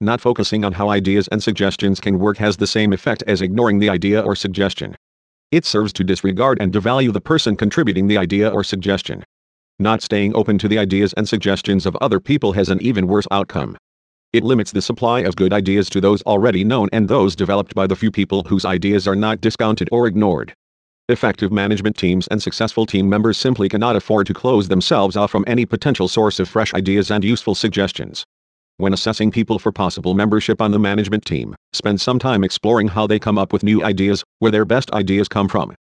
Not 0.00 0.20
focusing 0.20 0.64
on 0.64 0.74
how 0.74 0.88
ideas 0.88 1.28
and 1.28 1.42
suggestions 1.42 1.98
can 1.98 2.18
work 2.18 2.36
has 2.38 2.58
the 2.58 2.66
same 2.66 2.92
effect 2.92 3.24
as 3.26 3.42
ignoring 3.42 3.80
the 3.80 3.88
idea 3.88 4.20
or 4.20 4.36
suggestion. 4.36 4.96
It 5.50 5.64
serves 5.64 5.92
to 5.94 6.04
disregard 6.04 6.60
and 6.60 6.72
devalue 6.72 7.12
the 7.12 7.20
person 7.20 7.56
contributing 7.56 8.06
the 8.06 8.18
idea 8.18 8.50
or 8.50 8.62
suggestion. 8.62 9.24
Not 9.80 10.02
staying 10.02 10.36
open 10.36 10.56
to 10.58 10.68
the 10.68 10.78
ideas 10.78 11.12
and 11.14 11.28
suggestions 11.28 11.84
of 11.84 11.96
other 11.96 12.20
people 12.20 12.52
has 12.52 12.68
an 12.68 12.80
even 12.80 13.08
worse 13.08 13.26
outcome. 13.32 13.76
It 14.32 14.44
limits 14.44 14.70
the 14.70 14.80
supply 14.80 15.20
of 15.20 15.34
good 15.34 15.52
ideas 15.52 15.90
to 15.90 16.00
those 16.00 16.22
already 16.22 16.62
known 16.62 16.88
and 16.92 17.08
those 17.08 17.34
developed 17.34 17.74
by 17.74 17.88
the 17.88 17.96
few 17.96 18.12
people 18.12 18.44
whose 18.44 18.64
ideas 18.64 19.08
are 19.08 19.16
not 19.16 19.40
discounted 19.40 19.88
or 19.90 20.06
ignored. 20.06 20.54
Effective 21.08 21.50
management 21.50 21.96
teams 21.96 22.28
and 22.28 22.40
successful 22.40 22.86
team 22.86 23.08
members 23.08 23.36
simply 23.36 23.68
cannot 23.68 23.96
afford 23.96 24.28
to 24.28 24.34
close 24.34 24.68
themselves 24.68 25.16
off 25.16 25.32
from 25.32 25.44
any 25.48 25.66
potential 25.66 26.06
source 26.06 26.38
of 26.38 26.48
fresh 26.48 26.72
ideas 26.72 27.10
and 27.10 27.24
useful 27.24 27.56
suggestions. 27.56 28.24
When 28.76 28.92
assessing 28.92 29.32
people 29.32 29.58
for 29.58 29.72
possible 29.72 30.14
membership 30.14 30.62
on 30.62 30.70
the 30.70 30.78
management 30.78 31.24
team, 31.24 31.54
spend 31.72 32.00
some 32.00 32.20
time 32.20 32.44
exploring 32.44 32.88
how 32.88 33.08
they 33.08 33.18
come 33.18 33.38
up 33.38 33.52
with 33.52 33.64
new 33.64 33.84
ideas, 33.84 34.22
where 34.38 34.52
their 34.52 34.64
best 34.64 34.92
ideas 34.92 35.28
come 35.28 35.48
from, 35.48 35.74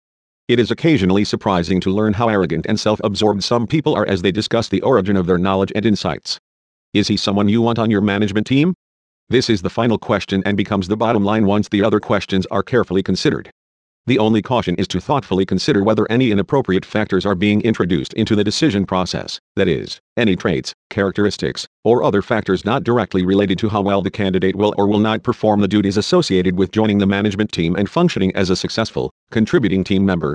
it 0.53 0.61
is 0.61 0.71
occasionally 0.71 1.25
surprising 1.25 1.81
to 1.81 1.91
learn 1.91 2.13
how 2.13 2.29
arrogant 2.29 2.67
and 2.69 2.79
self-absorbed 2.79 3.43
some 3.43 3.67
people 3.67 3.95
are 3.95 4.07
as 4.07 4.21
they 4.21 4.31
discuss 4.31 4.69
the 4.69 4.83
origin 4.83 5.17
of 5.17 5.27
their 5.27 5.39
knowledge 5.39 5.73
and 5.75 5.87
insights. 5.87 6.39
Is 6.93 7.09
he 7.09 7.17
someone 7.17 7.49
you 7.49 7.63
want 7.63 7.79
on 7.79 7.91
your 7.91 8.03
management 8.03 8.47
team? 8.47 8.75
This 9.31 9.49
is 9.49 9.63
the 9.63 9.71
final 9.71 9.97
question 9.97 10.43
and 10.45 10.55
becomes 10.55 10.89
the 10.89 10.97
bottom 10.97 11.25
line 11.25 11.47
once 11.47 11.71
the 11.71 11.83
other 11.83 12.01
questions 12.01 12.45
are 12.51 12.63
carefully 12.63 13.03
considered. 13.03 13.51
The 14.07 14.19
only 14.19 14.43
caution 14.43 14.75
is 14.77 14.89
to 14.89 15.01
thoughtfully 15.01 15.47
consider 15.47 15.85
whether 15.85 16.11
any 16.11 16.33
inappropriate 16.33 16.85
factors 16.85 17.25
are 17.25 17.37
being 17.37 17.61
introduced 17.61 18.13
into 18.15 18.35
the 18.35 18.43
decision 18.43 18.85
process, 18.85 19.39
that 19.55 19.69
is, 19.69 20.01
any 20.17 20.35
traits, 20.35 20.75
characteristics, 20.91 21.69
or 21.85 22.03
other 22.03 22.21
factors 22.21 22.65
not 22.65 22.83
directly 22.83 23.25
related 23.25 23.59
to 23.61 23.69
how 23.69 23.81
well 23.81 24.03
the 24.03 24.11
candidate 24.11 24.57
will 24.57 24.75
or 24.77 24.89
will 24.89 24.99
not 24.99 25.23
perform 25.23 25.61
the 25.61 25.69
duties 25.69 25.97
associated 25.97 26.59
with 26.59 26.73
joining 26.73 26.99
the 26.99 27.07
management 27.07 27.53
team 27.53 27.77
and 27.77 27.89
functioning 27.89 28.35
as 28.35 28.51
a 28.51 28.57
successful, 28.57 29.13
contributing 29.31 29.85
team 29.85 30.05
member. 30.05 30.35